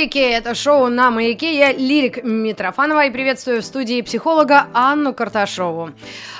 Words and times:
Лирики– 0.00 0.18
это 0.18 0.54
шоу 0.54 0.88
на 0.88 1.10
маяке. 1.10 1.58
Я 1.58 1.72
лирик 1.72 2.24
Митрофанова 2.24 3.04
и 3.04 3.10
приветствую 3.10 3.60
в 3.60 3.64
студии 3.64 4.00
психолога 4.00 4.66
Анну 4.72 5.12
Карташову. 5.12 5.90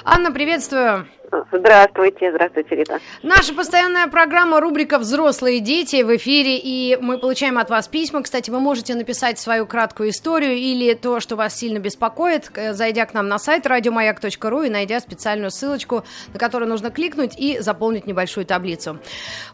Анна, 0.05 0.33
приветствую. 0.33 1.07
Здравствуйте, 1.53 2.33
здравствуйте, 2.33 2.75
Рита. 2.75 2.99
Наша 3.23 3.55
постоянная 3.55 4.09
программа 4.09 4.61
рубрика 4.61 4.99
«Взрослые 4.99 5.61
дети» 5.61 6.03
в 6.03 6.17
эфире, 6.17 6.59
и 6.59 6.99
мы 7.01 7.19
получаем 7.19 7.59
от 7.59 7.71
вас 7.71 7.87
письма. 7.87 8.23
Кстати, 8.23 8.51
вы 8.51 8.59
можете 8.59 8.97
написать 8.97 9.39
свою 9.39 9.65
краткую 9.65 10.11
историю 10.11 10.57
или 10.57 10.93
то, 10.95 11.21
что 11.21 11.37
вас 11.37 11.57
сильно 11.57 11.79
беспокоит, 11.79 12.51
зайдя 12.73 13.07
к 13.07 13.15
нам 13.15 13.29
на 13.29 13.39
сайт 13.39 13.67
радиомаяк.ру 13.67 14.63
и 14.63 14.71
найдя 14.71 14.99
специальную 14.99 15.53
ссылочку, 15.53 16.03
на 16.33 16.41
которую 16.41 16.69
нужно 16.69 16.91
кликнуть 16.91 17.39
и 17.39 17.61
заполнить 17.61 18.07
небольшую 18.09 18.45
таблицу. 18.45 18.99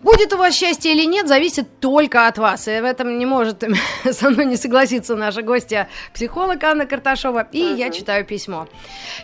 Будет 0.01 0.33
у 0.33 0.39
вас 0.39 0.55
счастье 0.55 0.93
или 0.93 1.05
нет, 1.05 1.29
зависит 1.29 1.81
только 1.81 2.27
от 2.27 2.39
вас, 2.39 2.69
и 2.69 2.81
в 2.81 2.85
этом 2.85 3.19
не 3.19 3.27
может 3.27 3.63
со 4.11 4.31
мной 4.31 4.47
не 4.47 4.57
согласиться 4.57 5.15
наша 5.15 5.43
гостья, 5.43 5.91
психолог 6.15 6.65
Анна 6.65 6.87
Карташова, 6.87 7.49
и 7.53 7.63
uh-huh. 7.63 7.77
я 7.77 7.91
читаю 7.91 8.25
письмо. 8.25 8.67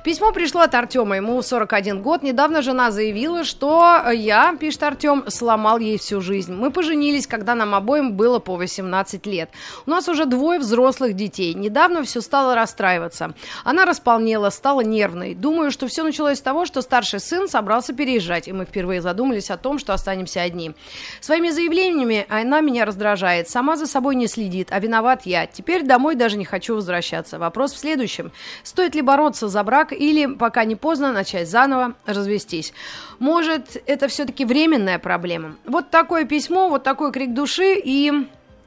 Письмо 0.05 0.32
пришло 0.32 0.60
от 0.60 0.74
Артема, 0.74 1.16
ему 1.16 1.40
41 1.40 2.02
год, 2.02 2.22
недавно 2.22 2.41
недавно 2.42 2.62
жена 2.62 2.90
заявила, 2.90 3.44
что 3.44 4.10
я, 4.10 4.56
пишет 4.58 4.82
Артем, 4.82 5.22
сломал 5.28 5.78
ей 5.78 5.96
всю 5.96 6.20
жизнь. 6.20 6.52
Мы 6.52 6.72
поженились, 6.72 7.28
когда 7.28 7.54
нам 7.54 7.72
обоим 7.72 8.14
было 8.14 8.40
по 8.40 8.56
18 8.56 9.24
лет. 9.26 9.48
У 9.86 9.90
нас 9.90 10.08
уже 10.08 10.24
двое 10.24 10.58
взрослых 10.58 11.14
детей. 11.14 11.54
Недавно 11.54 12.02
все 12.02 12.20
стало 12.20 12.56
расстраиваться. 12.56 13.34
Она 13.62 13.84
располнела, 13.84 14.50
стала 14.50 14.80
нервной. 14.80 15.36
Думаю, 15.36 15.70
что 15.70 15.86
все 15.86 16.02
началось 16.02 16.38
с 16.38 16.42
того, 16.42 16.66
что 16.66 16.82
старший 16.82 17.20
сын 17.20 17.46
собрался 17.46 17.92
переезжать, 17.92 18.48
и 18.48 18.52
мы 18.52 18.64
впервые 18.64 19.00
задумались 19.02 19.48
о 19.48 19.56
том, 19.56 19.78
что 19.78 19.94
останемся 19.94 20.42
одни. 20.42 20.72
Своими 21.20 21.50
заявлениями 21.50 22.27
она 22.28 22.60
меня 22.60 22.84
раздражает, 22.84 23.48
сама 23.48 23.77
за 23.77 23.86
собой 23.86 24.16
не 24.16 24.27
следит, 24.27 24.70
а 24.72 24.80
виноват 24.80 25.27
я. 25.27 25.46
Теперь 25.46 25.84
домой 25.84 26.16
даже 26.16 26.36
не 26.36 26.44
хочу 26.44 26.74
возвращаться. 26.74 27.38
Вопрос 27.38 27.72
в 27.72 27.78
следующем. 27.78 28.32
Стоит 28.64 28.96
ли 28.96 29.02
бороться 29.02 29.46
за 29.46 29.62
брак 29.62 29.92
или, 29.92 30.27
пока 30.27 30.64
не 30.64 30.74
поздно, 30.74 31.12
начать 31.12 31.48
заново, 31.48 31.94
развиваться 32.04 32.31
развестись. 32.33 32.72
Может, 33.19 33.77
это 33.86 34.08
все-таки 34.08 34.44
временная 34.44 34.98
проблема. 34.98 35.56
Вот 35.64 35.91
такое 35.91 36.25
письмо, 36.25 36.69
вот 36.69 36.83
такой 36.83 37.12
крик 37.12 37.34
души 37.34 37.74
и... 37.83 38.12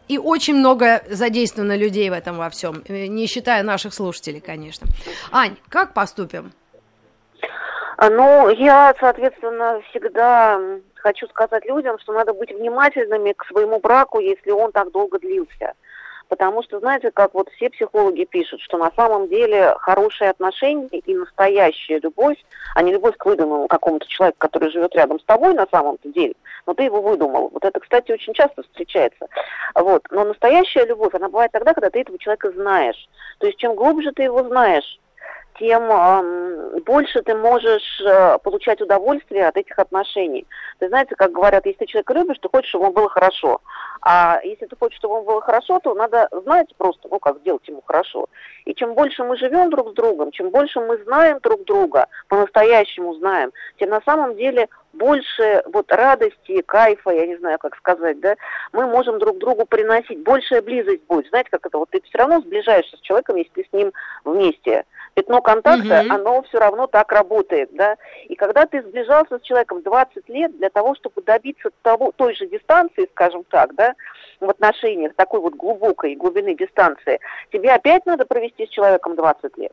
И 0.07 0.19
очень 0.19 0.53
много 0.53 1.01
задействовано 1.09 1.75
людей 1.75 2.11
в 2.11 2.13
этом 2.13 2.37
во 2.37 2.51
всем, 2.51 2.83
э, 2.87 3.07
не 3.07 3.25
считая 3.25 3.63
наших 3.63 3.91
слушателей, 3.91 4.39
конечно. 4.39 4.85
Ань, 5.31 5.55
как 5.67 5.95
поступим? 5.95 6.51
А, 7.97 8.11
ну, 8.11 8.49
я, 8.49 8.93
соответственно, 8.99 9.81
всегда 9.89 10.59
хочу 10.93 11.25
сказать 11.29 11.65
людям, 11.65 11.97
что 11.97 12.13
надо 12.13 12.35
быть 12.35 12.51
внимательными 12.51 13.33
к 13.33 13.45
своему 13.47 13.79
браку, 13.79 14.19
если 14.19 14.51
он 14.51 14.71
так 14.71 14.91
долго 14.91 15.17
длился. 15.17 15.73
Потому 16.27 16.63
что, 16.63 16.79
знаете, 16.79 17.11
как 17.11 17.33
вот 17.33 17.49
все 17.49 17.69
психологи 17.69 18.25
пишут, 18.25 18.61
что 18.61 18.77
на 18.77 18.91
самом 18.95 19.27
деле 19.27 19.75
хорошие 19.79 20.29
отношения 20.29 20.87
и 20.87 21.13
настоящая 21.13 21.99
любовь, 21.99 22.37
а 22.73 22.81
не 22.81 22.91
любовь 22.91 23.15
к 23.17 23.25
выдуманному 23.25 23.67
какому-то 23.67 24.07
человеку, 24.07 24.37
который 24.39 24.71
живет 24.71 24.95
рядом 24.95 25.19
с 25.19 25.23
тобой 25.23 25.53
на 25.53 25.67
самом-то 25.71 26.09
деле, 26.09 26.35
но 26.65 26.73
ты 26.73 26.83
его 26.83 27.01
выдумал. 27.01 27.49
Вот 27.49 27.63
это, 27.63 27.79
кстати, 27.79 28.11
очень 28.11 28.33
часто 28.33 28.63
встречается. 28.63 29.27
Вот. 29.75 30.07
Но 30.11 30.23
настоящая 30.23 30.85
любовь, 30.85 31.13
она 31.13 31.29
бывает 31.29 31.51
тогда, 31.51 31.73
когда 31.73 31.89
ты 31.89 32.01
этого 32.01 32.17
человека 32.17 32.51
знаешь. 32.51 33.07
То 33.39 33.47
есть 33.47 33.59
чем 33.59 33.75
глубже 33.75 34.11
ты 34.11 34.23
его 34.23 34.43
знаешь, 34.43 34.99
тем 35.59 36.81
больше 36.83 37.21
ты 37.21 37.35
можешь 37.35 38.01
э, 38.01 38.37
получать 38.39 38.81
удовольствие 38.81 39.47
от 39.47 39.57
этих 39.57 39.77
отношений. 39.79 40.45
Ты 40.79 40.89
знаете, 40.89 41.15
как 41.15 41.31
говорят, 41.31 41.65
если 41.65 41.79
ты 41.79 41.85
человека 41.85 42.13
любишь, 42.13 42.37
ты 42.41 42.49
хочешь, 42.49 42.69
чтобы 42.69 42.85
ему 42.85 42.93
было 42.93 43.09
хорошо. 43.09 43.61
А 44.01 44.39
если 44.43 44.65
ты 44.65 44.75
хочешь, 44.75 44.97
чтобы 44.97 45.15
ему 45.15 45.25
было 45.25 45.41
хорошо, 45.41 45.79
то 45.79 45.93
надо 45.93 46.27
знать 46.43 46.73
просто, 46.77 47.07
ну, 47.09 47.19
как 47.19 47.39
сделать 47.39 47.67
ему 47.67 47.81
хорошо. 47.85 48.27
И 48.65 48.73
чем 48.73 48.93
больше 48.93 49.23
мы 49.23 49.37
живем 49.37 49.69
друг 49.69 49.91
с 49.91 49.93
другом, 49.93 50.31
чем 50.31 50.49
больше 50.49 50.79
мы 50.79 50.97
знаем 51.03 51.39
друг 51.41 51.63
друга, 51.63 52.07
по-настоящему 52.27 53.13
знаем, 53.15 53.51
тем 53.79 53.89
на 53.89 54.01
самом 54.01 54.35
деле 54.35 54.67
больше 54.93 55.63
вот 55.73 55.91
радости, 55.91 56.61
кайфа, 56.61 57.11
я 57.11 57.25
не 57.25 57.37
знаю, 57.37 57.57
как 57.59 57.75
сказать, 57.75 58.19
да, 58.19 58.35
мы 58.73 58.87
можем 58.87 59.19
друг 59.19 59.37
другу 59.37 59.65
приносить. 59.65 60.23
Большая 60.23 60.61
близость 60.61 61.03
будет. 61.07 61.27
Знаете, 61.29 61.49
как 61.51 61.65
это? 61.65 61.77
Вот 61.77 61.89
ты 61.89 62.01
все 62.01 62.17
равно 62.17 62.39
сближаешься 62.41 62.97
с 62.97 63.01
человеком, 63.01 63.35
если 63.35 63.51
ты 63.51 63.67
с 63.69 63.73
ним 63.73 63.91
вместе 64.23 64.85
пятно 65.15 65.41
контакта, 65.41 66.01
угу. 66.01 66.13
оно 66.13 66.41
все 66.43 66.59
равно 66.59 66.87
так 66.87 67.11
работает, 67.11 67.69
да. 67.73 67.95
И 68.27 68.35
когда 68.35 68.65
ты 68.65 68.81
сближался 68.83 69.39
с 69.39 69.41
человеком 69.41 69.81
20 69.81 70.29
лет 70.29 70.55
для 70.57 70.69
того, 70.69 70.93
чтобы 70.95 71.23
добиться 71.23 71.69
того, 71.81 72.11
той 72.15 72.35
же 72.35 72.45
дистанции, 72.47 73.09
скажем 73.11 73.43
так, 73.49 73.73
да, 73.75 73.95
в 74.39 74.49
отношениях, 74.49 75.15
такой 75.15 75.39
вот 75.39 75.55
глубокой 75.55 76.15
глубины 76.15 76.53
дистанции, 76.53 77.19
тебе 77.51 77.71
опять 77.71 78.05
надо 78.05 78.25
провести 78.25 78.67
с 78.67 78.69
человеком 78.69 79.15
20 79.15 79.57
лет. 79.57 79.71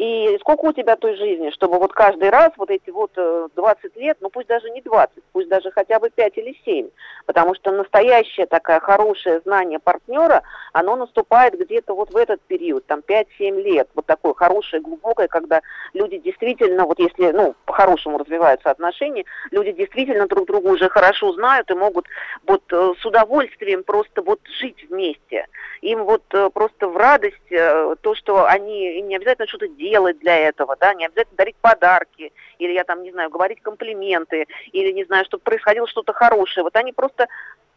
И 0.00 0.38
сколько 0.40 0.64
у 0.64 0.72
тебя 0.72 0.96
той 0.96 1.14
жизни, 1.14 1.50
чтобы 1.50 1.78
вот 1.78 1.92
каждый 1.92 2.30
раз 2.30 2.52
вот 2.56 2.70
эти 2.70 2.88
вот 2.88 3.10
20 3.14 3.84
э, 3.84 4.00
лет, 4.00 4.16
ну 4.22 4.30
пусть 4.30 4.48
даже 4.48 4.70
не 4.70 4.80
20, 4.80 5.22
пусть 5.30 5.48
даже 5.50 5.70
хотя 5.72 6.00
бы 6.00 6.08
5 6.08 6.38
или 6.38 6.56
7, 6.64 6.88
потому 7.26 7.54
что 7.54 7.70
настоящее 7.70 8.46
такое 8.46 8.80
хорошее 8.80 9.42
знание 9.44 9.78
партнера, 9.78 10.42
оно 10.72 10.96
наступает 10.96 11.52
где-то 11.60 11.94
вот 11.94 12.14
в 12.14 12.16
этот 12.16 12.40
период, 12.40 12.86
там 12.86 13.00
5-7 13.06 13.60
лет, 13.60 13.90
вот 13.94 14.06
такое 14.06 14.32
хорошее, 14.32 14.80
глубокое, 14.80 15.28
когда 15.28 15.60
люди 15.92 16.16
действительно, 16.16 16.86
вот 16.86 16.98
если, 16.98 17.32
ну, 17.32 17.54
по-хорошему 17.66 18.16
развиваются 18.16 18.70
отношения, 18.70 19.26
люди 19.50 19.72
действительно 19.72 20.26
друг 20.26 20.46
друга 20.46 20.68
уже 20.68 20.88
хорошо 20.88 21.34
знают 21.34 21.70
и 21.70 21.74
могут 21.74 22.06
вот 22.46 22.62
э, 22.72 22.94
с 22.98 23.04
удовольствием 23.04 23.84
просто 23.84 24.22
вот 24.22 24.40
жить 24.60 24.82
вместе. 24.88 25.46
Им 25.82 26.04
вот 26.04 26.22
э, 26.32 26.48
просто 26.48 26.88
в 26.88 26.96
радость 26.96 27.36
то, 27.50 28.14
что 28.14 28.46
они, 28.46 29.02
не 29.02 29.16
обязательно 29.16 29.46
что-то 29.46 29.68
делать 29.68 29.89
для 29.98 30.36
этого, 30.36 30.76
да, 30.78 30.94
не 30.94 31.06
обязательно 31.06 31.36
дарить 31.36 31.56
подарки, 31.56 32.32
или 32.58 32.72
я 32.72 32.84
там, 32.84 33.02
не 33.02 33.12
знаю, 33.12 33.30
говорить 33.30 33.60
комплименты, 33.62 34.46
или, 34.72 34.92
не 34.92 35.04
знаю, 35.04 35.24
чтобы 35.24 35.42
происходило 35.42 35.86
что-то 35.86 36.12
хорошее. 36.12 36.64
Вот 36.64 36.76
они 36.76 36.92
просто 36.92 37.28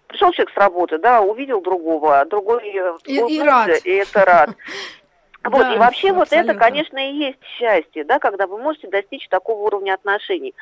пришел 0.07 0.31
человек 0.31 0.53
с 0.53 0.57
работы, 0.57 0.97
да, 0.97 1.21
увидел 1.21 1.61
другого, 1.61 2.19
а 2.19 2.25
другой 2.25 2.61
э, 2.69 2.97
и, 3.05 3.19
и 3.19 3.41
рад. 3.41 3.69
и 3.83 3.91
это 3.91 4.25
рад. 4.25 4.49
Вот, 5.45 5.59
да, 5.59 5.75
и 5.75 5.77
вообще 5.77 6.11
абсолютно. 6.11 6.19
вот 6.19 6.31
это, 6.31 6.53
конечно, 6.57 6.97
и 6.97 7.15
есть 7.15 7.43
счастье, 7.57 8.05
да, 8.05 8.17
когда 8.17 8.47
вы 8.47 8.57
можете 8.59 8.87
достичь 8.87 9.27
такого 9.27 9.65
уровня 9.65 9.93
отношений. 9.93 10.55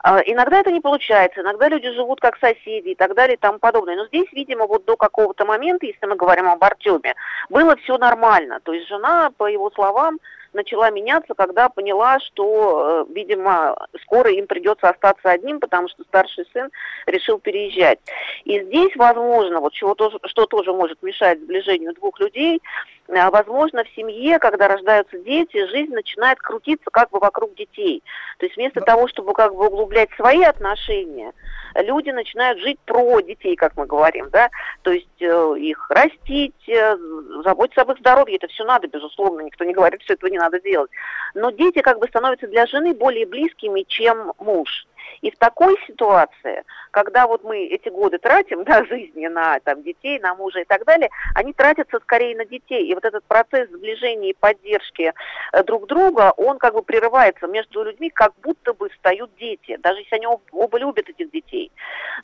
А, 0.00 0.20
иногда 0.20 0.60
это 0.60 0.70
не 0.70 0.80
получается, 0.80 1.40
иногда 1.40 1.68
люди 1.68 1.90
живут 1.90 2.20
как 2.20 2.38
соседи 2.38 2.90
и 2.90 2.94
так 2.94 3.14
далее 3.14 3.34
и 3.34 3.38
тому 3.38 3.58
подобное. 3.58 3.96
Но 3.96 4.06
здесь, 4.06 4.28
видимо, 4.32 4.66
вот 4.66 4.84
до 4.84 4.96
какого-то 4.96 5.44
момента, 5.44 5.86
если 5.86 6.06
мы 6.06 6.14
говорим 6.14 6.48
об 6.48 6.62
Артеме, 6.62 7.14
было 7.48 7.74
все 7.76 7.98
нормально. 7.98 8.60
То 8.62 8.72
есть 8.72 8.88
жена, 8.88 9.30
по 9.36 9.48
его 9.48 9.70
словам, 9.72 10.18
начала 10.58 10.90
меняться, 10.90 11.34
когда 11.34 11.68
поняла, 11.68 12.18
что, 12.20 13.04
э, 13.08 13.12
видимо, 13.12 13.76
скоро 14.02 14.30
им 14.30 14.46
придется 14.46 14.90
остаться 14.90 15.30
одним, 15.30 15.60
потому 15.60 15.88
что 15.88 16.02
старший 16.04 16.46
сын 16.52 16.68
решил 17.06 17.38
переезжать. 17.38 18.00
И 18.44 18.60
здесь, 18.60 18.94
возможно, 18.96 19.60
вот 19.60 19.72
чего 19.72 19.94
тоже, 19.94 20.18
что 20.26 20.46
тоже 20.46 20.72
может 20.72 21.02
мешать 21.02 21.40
сближению 21.40 21.94
двух 21.94 22.18
людей, 22.20 22.60
э, 23.06 23.30
возможно, 23.30 23.84
в 23.84 23.88
семье, 23.94 24.38
когда 24.38 24.68
рождаются 24.68 25.18
дети, 25.18 25.66
жизнь 25.68 25.94
начинает 25.94 26.38
крутиться 26.38 26.90
как 26.90 27.10
бы 27.10 27.20
вокруг 27.20 27.54
детей. 27.54 28.02
То 28.38 28.46
есть 28.46 28.56
вместо 28.56 28.80
того, 28.80 29.06
чтобы 29.08 29.32
как 29.34 29.54
бы 29.54 29.66
углублять 29.68 30.10
свои 30.16 30.42
отношения, 30.42 31.32
люди 31.74 32.10
начинают 32.10 32.58
жить 32.60 32.78
про 32.84 33.20
детей, 33.20 33.56
как 33.56 33.76
мы 33.76 33.86
говорим, 33.86 34.28
да, 34.30 34.50
то 34.82 34.90
есть 34.90 35.06
э, 35.20 35.54
их 35.58 35.90
растить, 35.90 36.68
э, 36.68 36.96
заботиться 37.44 37.82
об 37.82 37.92
их 37.92 37.98
здоровье, 37.98 38.36
это 38.36 38.48
все 38.48 38.64
надо, 38.64 38.88
безусловно, 38.88 39.40
никто 39.40 39.64
не 39.64 39.72
говорит, 39.72 40.02
что 40.02 40.14
этого 40.14 40.30
не 40.30 40.38
надо 40.38 40.60
делать. 40.60 40.90
Но 41.34 41.50
дети 41.50 41.80
как 41.80 41.98
бы 41.98 42.06
становятся 42.08 42.46
для 42.46 42.66
жены 42.66 42.94
более 42.94 43.26
близкими, 43.26 43.84
чем 43.86 44.32
муж. 44.38 44.86
И 45.20 45.30
в 45.30 45.36
такой 45.36 45.76
ситуации, 45.86 46.64
когда 46.90 47.26
вот 47.26 47.44
мы 47.44 47.66
эти 47.66 47.88
годы 47.88 48.18
тратим, 48.18 48.64
да, 48.68 48.84
жизни 48.84 49.26
на 49.26 49.60
там, 49.60 49.82
детей, 49.82 50.18
на 50.20 50.34
мужа 50.34 50.60
и 50.60 50.64
так 50.64 50.84
далее, 50.84 51.10
они 51.34 51.52
тратятся 51.52 51.98
скорее 52.00 52.36
на 52.36 52.44
детей. 52.44 52.86
И 52.86 52.94
вот 52.94 53.04
этот 53.04 53.24
процесс 53.24 53.68
сближения 53.70 54.30
и 54.30 54.36
поддержки 54.38 55.12
э, 55.52 55.62
друг 55.64 55.86
друга, 55.86 56.32
он 56.36 56.58
как 56.58 56.74
бы 56.74 56.82
прерывается 56.82 57.46
между 57.46 57.82
людьми, 57.82 58.10
как 58.10 58.32
будто 58.42 58.72
бы 58.74 58.88
встают 58.90 59.30
дети, 59.38 59.76
даже 59.76 60.00
если 60.00 60.16
они 60.16 60.26
оба 60.52 60.78
любят 60.78 61.08
этих 61.08 61.30
детей. 61.30 61.72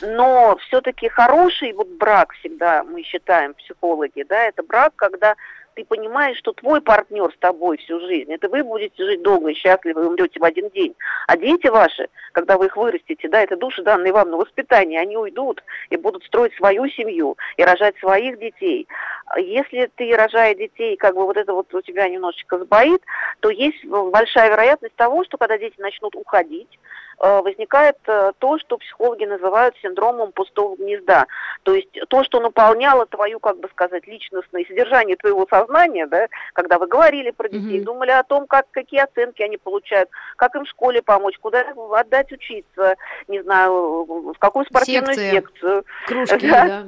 Но 0.01 0.57
все-таки 0.67 1.09
хороший 1.09 1.73
вот 1.73 1.89
брак 1.89 2.33
всегда, 2.35 2.83
мы 2.85 3.03
считаем, 3.03 3.55
психологи, 3.55 4.25
да, 4.29 4.45
это 4.45 4.63
брак, 4.63 4.93
когда 4.97 5.35
ты 5.75 5.85
понимаешь, 5.85 6.39
что 6.39 6.53
твой 6.53 6.81
партнер 6.81 7.33
с 7.33 7.39
тобой 7.39 7.79
всю 7.79 8.01
жизнь, 8.01 8.33
это 8.33 8.49
вы 8.49 8.63
будете 8.63 9.05
жить 9.05 9.23
долго 9.23 9.51
и 9.51 9.55
счастливо 9.55 10.03
и 10.03 10.07
умрете 10.07 10.41
в 10.41 10.45
один 10.45 10.69
день. 10.71 10.95
А 11.27 11.37
дети 11.37 11.67
ваши, 11.67 12.09
когда 12.33 12.57
вы 12.57 12.67
их 12.67 12.77
вырастите, 12.77 13.29
да, 13.29 13.43
это 13.43 13.57
души, 13.57 13.83
данные 13.83 14.13
вам 14.13 14.31
на 14.31 14.37
воспитание, 14.37 15.01
они 15.01 15.17
уйдут 15.17 15.63
и 15.91 15.97
будут 15.97 16.25
строить 16.25 16.55
свою 16.55 16.89
семью 16.89 17.37
и 17.57 17.65
рожать 17.65 17.97
своих 17.99 18.39
детей. 18.39 18.87
Если 19.37 19.91
ты, 19.97 20.15
рожая 20.17 20.55
детей, 20.55 20.97
как 20.97 21.15
бы 21.15 21.25
вот 21.25 21.37
это 21.37 21.53
вот 21.53 21.73
у 21.75 21.81
тебя 21.81 22.09
немножечко 22.09 22.59
сбоит, 22.59 23.03
то 23.41 23.51
есть 23.51 23.85
большая 23.85 24.51
вероятность 24.51 24.97
того, 24.97 25.25
что 25.25 25.39
когда 25.39 25.59
дети 25.59 25.81
начнут 25.81 26.15
уходить, 26.15 26.79
возникает 27.19 27.97
э, 28.07 28.33
то, 28.39 28.59
что 28.59 28.79
психологи 28.79 29.25
называют 29.25 29.77
синдромом 29.83 30.33
пустого 30.33 30.77
гнезда. 30.77 31.27
То 31.63 31.75
есть 31.75 31.89
то, 32.09 32.25
что 32.25 32.41
наполняло 32.41 33.07
твою, 33.07 33.41
как 33.41 33.59
бы 33.59 33.69
сказать, 33.69 34.07
личностное 34.07 34.65
содержание 34.65 35.17
твоего 35.17 35.47
сознания, 35.49 36.07
да, 36.07 36.29
когда 36.53 36.79
вы 36.79 36.87
говорили 36.87 37.31
про 37.31 37.49
детей, 37.49 37.81
mm-hmm. 37.81 37.85
думали 37.85 38.11
о 38.11 38.25
том, 38.25 38.47
как, 38.47 38.67
какие 38.71 39.01
оценки 39.01 39.43
они 39.43 39.57
получают, 39.57 40.09
как 40.37 40.55
им 40.55 40.65
в 40.65 40.69
школе 40.69 41.03
помочь, 41.03 41.39
куда 41.39 41.65
отдать 41.93 42.33
учиться, 42.33 42.97
не 43.29 43.43
знаю, 43.43 44.33
в 44.35 44.39
какую 44.39 44.67
спортивную 44.67 45.15
Секции, 45.15 45.31
секцию. 45.31 45.85
Кружки, 46.07 46.49
да. 46.49 46.65
да. 46.67 46.85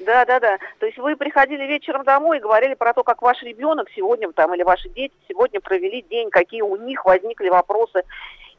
Да, 0.00 0.24
да, 0.24 0.40
да. 0.40 0.58
То 0.78 0.86
есть 0.86 0.98
вы 0.98 1.14
приходили 1.16 1.64
вечером 1.64 2.04
домой 2.04 2.38
и 2.38 2.40
говорили 2.40 2.74
про 2.74 2.94
то, 2.94 3.02
как 3.02 3.20
ваш 3.22 3.42
ребенок 3.42 3.88
сегодня 3.94 4.32
там 4.32 4.54
или 4.54 4.62
ваши 4.62 4.88
дети 4.88 5.14
сегодня 5.28 5.60
провели 5.60 6.02
день, 6.02 6.30
какие 6.30 6.62
у 6.62 6.76
них 6.76 7.04
возникли 7.04 7.48
вопросы. 7.48 8.02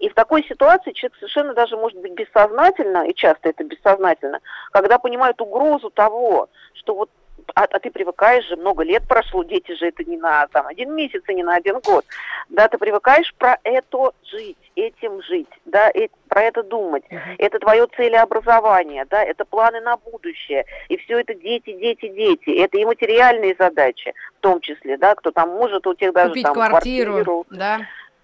И 0.01 0.09
в 0.09 0.15
такой 0.15 0.44
ситуации 0.44 0.94
человек 0.94 1.15
совершенно 1.19 1.53
даже 1.53 1.77
может 1.77 2.00
быть 2.00 2.13
бессознательно, 2.13 3.07
и 3.07 3.13
часто 3.13 3.50
это 3.50 3.63
бессознательно, 3.63 4.39
когда 4.71 4.98
понимает 4.98 5.39
угрозу 5.39 5.92
того, 5.92 6.50
что 6.74 6.95
вот 6.95 7.09
а, 7.56 7.63
а 7.63 7.80
ты 7.80 7.92
привыкаешь 7.92 8.48
же, 8.48 8.56
много 8.56 8.83
лет 8.83 9.07
прошло, 9.07 9.44
дети 9.44 9.74
же 9.75 9.88
это 9.88 10.03
не 10.03 10.18
на 10.18 10.48
там, 10.48 10.68
один 10.68 10.94
месяц 10.95 11.21
и 11.27 11.33
не 11.33 11.44
на 11.44 11.56
один 11.56 11.80
год. 11.80 12.06
Да, 12.50 12.68
ты 12.68 12.77
привыкаешь 12.77 13.33
про 13.38 13.57
это 13.63 14.12
жить, 14.24 14.57
этим 14.75 15.21
жить, 15.24 15.50
да, 15.65 15.89
и, 15.89 16.09
про 16.27 16.44
это 16.44 16.63
думать. 16.63 17.03
Uh-huh. 17.09 17.36
Это 17.38 17.59
твое 17.59 17.88
целеобразование, 17.95 19.06
да, 19.06 19.24
это 19.24 19.45
планы 19.45 19.81
на 19.81 19.98
будущее. 19.98 20.65
И 20.89 20.98
все 20.98 21.19
это 21.19 21.33
дети, 21.33 21.74
дети, 21.74 22.07
дети. 22.07 22.57
Это 22.62 22.77
и 22.77 22.86
материальные 22.86 23.56
задачи, 23.57 24.13
в 24.38 24.42
том 24.42 24.62
числе, 24.62 24.98
да, 24.98 25.15
кто 25.15 25.31
там 25.31 25.50
может 25.50 25.86
у 25.88 25.94
тех 25.94 26.13
даже 26.13 26.30
Купить 26.30 26.44
там 26.44 26.53
квартиру, 26.53 27.12
квартиру. 27.13 27.45
да, 27.50 27.80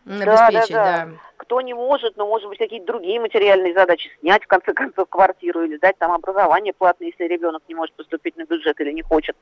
обеспечить, 0.06 0.74
да. 0.74 0.84
да. 0.84 1.06
да 1.06 1.27
кто 1.48 1.62
не 1.62 1.74
может, 1.74 2.18
но 2.18 2.28
может 2.28 2.50
быть 2.50 2.58
какие-то 2.58 2.88
другие 2.88 3.22
материальные 3.22 3.74
задачи, 3.74 4.12
снять 4.20 4.44
в 4.44 4.48
конце 4.48 4.74
концов 4.74 5.08
квартиру 5.10 5.64
или 5.64 5.78
дать 5.78 5.98
там 5.98 6.12
образование 6.12 6.74
платное, 6.74 7.08
если 7.08 7.24
ребенок 7.24 7.64
не 7.70 7.76
может 7.76 7.96
поступить 7.96 8.36
на 8.36 8.44
бюджет 8.44 8.80
или 8.82 8.92
не 8.92 9.02
хочет. 9.02 9.36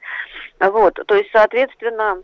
Вот, 0.60 1.00
то 1.08 1.16
есть, 1.16 1.32
соответственно, 1.32 2.22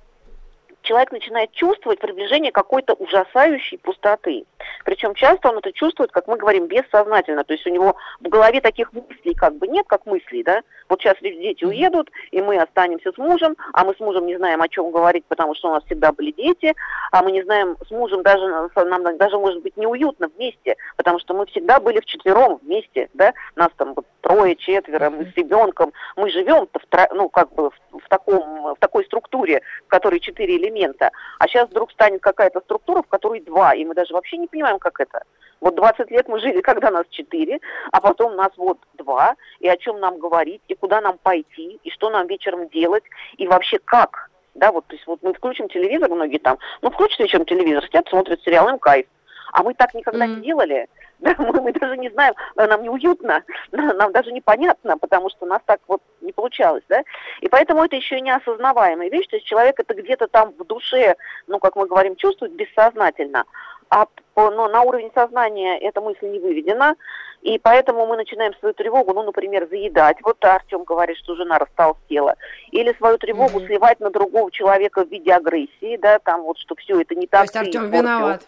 человек 0.81 1.11
начинает 1.11 1.51
чувствовать 1.51 1.99
приближение 1.99 2.51
какой-то 2.51 2.93
ужасающей 2.93 3.77
пустоты. 3.77 4.45
Причем 4.85 5.13
часто 5.15 5.49
он 5.49 5.57
это 5.57 5.71
чувствует, 5.71 6.11
как 6.11 6.27
мы 6.27 6.37
говорим, 6.37 6.67
бессознательно. 6.67 7.43
То 7.43 7.53
есть 7.53 7.65
у 7.65 7.69
него 7.69 7.95
в 8.19 8.29
голове 8.29 8.61
таких 8.61 8.91
мыслей 8.93 9.33
как 9.33 9.55
бы 9.55 9.67
нет, 9.67 9.85
как 9.87 10.05
мыслей, 10.05 10.43
да. 10.43 10.61
Вот 10.89 10.99
сейчас 11.01 11.17
дети 11.21 11.63
уедут, 11.63 12.09
и 12.31 12.41
мы 12.41 12.57
останемся 12.57 13.11
с 13.11 13.17
мужем, 13.17 13.55
а 13.73 13.85
мы 13.85 13.95
с 13.95 13.99
мужем 13.99 14.25
не 14.25 14.37
знаем, 14.37 14.61
о 14.61 14.67
чем 14.67 14.91
говорить, 14.91 15.25
потому 15.25 15.55
что 15.55 15.69
у 15.69 15.73
нас 15.73 15.83
всегда 15.85 16.11
были 16.11 16.31
дети, 16.31 16.73
а 17.11 17.23
мы 17.23 17.31
не 17.31 17.43
знаем 17.43 17.77
с 17.87 17.91
мужем 17.91 18.23
даже, 18.23 18.69
нам 18.75 19.17
даже 19.17 19.37
может 19.37 19.61
быть 19.61 19.77
неуютно 19.77 20.29
вместе, 20.35 20.75
потому 20.97 21.19
что 21.19 21.33
мы 21.33 21.45
всегда 21.45 21.79
были 21.79 21.99
вчетвером 22.01 22.59
вместе, 22.61 23.09
да. 23.13 23.33
Нас 23.55 23.69
там 23.77 23.93
вот 23.93 24.05
трое, 24.21 24.55
четверо, 24.55 25.09
мы 25.09 25.25
с 25.25 25.35
ребенком, 25.35 25.91
мы 26.15 26.29
живем-то 26.29 26.79
в, 26.79 27.13
ну, 27.13 27.29
как 27.29 27.53
бы 27.53 27.69
в, 27.69 27.99
в, 27.99 28.09
таком, 28.09 28.73
в 28.73 28.77
такой 28.79 29.05
структуре, 29.05 29.61
в 29.85 29.87
которой 29.89 30.19
четыре 30.19 30.57
элемента. 30.57 31.11
А 31.39 31.47
сейчас 31.47 31.69
вдруг 31.69 31.91
станет 31.91 32.21
какая-то 32.21 32.61
структура, 32.61 33.01
в 33.01 33.07
которой 33.07 33.41
два, 33.41 33.73
и 33.73 33.85
мы 33.85 33.93
даже 33.93 34.13
вообще 34.13 34.37
не 34.37 34.47
понимаем, 34.47 34.79
как 34.79 34.99
это. 34.99 35.23
Вот 35.59 35.75
20 35.75 36.09
лет 36.09 36.27
мы 36.27 36.39
жили, 36.39 36.61
когда 36.61 36.89
нас 36.89 37.05
четыре, 37.09 37.59
а 37.91 38.01
потом 38.01 38.35
нас 38.35 38.51
вот 38.57 38.79
два, 38.95 39.35
и 39.59 39.69
о 39.69 39.77
чем 39.77 39.99
нам 39.99 40.17
говорить, 40.17 40.61
и 40.67 40.75
куда 40.75 41.01
нам 41.01 41.17
пойти, 41.19 41.79
и 41.83 41.89
что 41.91 42.09
нам 42.09 42.27
вечером 42.27 42.67
делать, 42.69 43.03
и 43.37 43.47
вообще 43.47 43.77
как. 43.77 44.29
Да, 44.53 44.71
вот, 44.71 44.85
то 44.87 44.95
есть 44.95 45.07
вот 45.07 45.19
мы 45.21 45.33
включим 45.33 45.69
телевизор, 45.69 46.09
многие 46.09 46.39
там, 46.39 46.57
ну, 46.81 46.89
включат 46.89 47.19
вечером 47.19 47.45
телевизор, 47.45 47.85
сидят, 47.85 48.09
смотрят 48.09 48.41
сериал, 48.43 48.67
им 48.69 48.79
кайф. 48.79 49.05
А 49.51 49.63
мы 49.63 49.73
так 49.73 49.93
никогда 49.93 50.25
mm-hmm. 50.25 50.35
не 50.35 50.41
делали. 50.41 50.87
Да, 51.21 51.35
мы, 51.37 51.61
мы 51.61 51.71
даже 51.71 51.97
не 51.97 52.09
знаем, 52.09 52.33
нам 52.55 52.81
неуютно, 52.81 53.43
нам 53.71 54.11
даже 54.11 54.31
непонятно, 54.31 54.97
потому 54.97 55.29
что 55.29 55.45
у 55.45 55.47
нас 55.47 55.61
так 55.67 55.79
вот 55.87 56.01
не 56.19 56.31
получалось, 56.31 56.83
да. 56.89 57.03
И 57.41 57.47
поэтому 57.47 57.83
это 57.83 57.95
еще 57.95 58.17
и 58.17 58.21
неосознаваемая 58.21 59.07
вещь, 59.11 59.27
то 59.27 59.35
есть 59.35 59.45
человек 59.45 59.79
это 59.79 59.93
где-то 59.93 60.27
там 60.27 60.51
в 60.57 60.65
душе, 60.65 61.15
ну, 61.45 61.59
как 61.59 61.75
мы 61.75 61.85
говорим, 61.85 62.15
чувствует 62.15 62.53
бессознательно, 62.53 63.45
а 63.91 64.07
но 64.35 64.67
на 64.67 64.81
уровень 64.81 65.11
сознания 65.13 65.77
эта 65.77 66.01
мысль 66.01 66.27
не 66.27 66.39
выведена, 66.39 66.95
и 67.41 67.59
поэтому 67.59 68.05
мы 68.05 68.17
начинаем 68.17 68.53
свою 68.55 68.73
тревогу, 68.73 69.13
ну, 69.13 69.23
например, 69.23 69.67
заедать. 69.69 70.17
Вот 70.23 70.43
Артем 70.45 70.83
говорит, 70.83 71.17
что 71.17 71.35
жена 71.35 71.57
растолстела. 71.57 72.35
Или 72.71 72.93
свою 72.93 73.17
тревогу 73.17 73.59
mm-hmm. 73.59 73.65
сливать 73.65 73.99
на 73.99 74.11
другого 74.11 74.51
человека 74.51 75.03
в 75.03 75.09
виде 75.09 75.33
агрессии, 75.33 75.97
да, 75.97 76.19
там 76.19 76.43
вот, 76.43 76.57
что 76.59 76.75
все 76.75 77.01
это 77.01 77.15
не 77.15 77.27
так. 77.27 77.51
То 77.51 77.59
есть 77.59 77.75
Артем 77.75 77.91
виноват. 77.91 78.43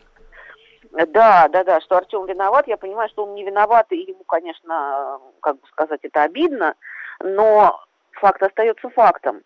Да, 0.93 1.47
да, 1.49 1.63
да, 1.63 1.81
что 1.81 1.97
Артем 1.97 2.25
виноват. 2.25 2.67
Я 2.67 2.77
понимаю, 2.77 3.09
что 3.09 3.23
он 3.23 3.33
не 3.33 3.43
виноват, 3.43 3.87
и 3.91 3.97
ему, 3.97 4.23
конечно, 4.25 5.19
как 5.41 5.59
бы 5.59 5.67
сказать, 5.67 5.99
это 6.03 6.23
обидно, 6.23 6.75
но 7.19 7.81
факт 8.11 8.43
остается 8.43 8.89
фактом. 8.89 9.41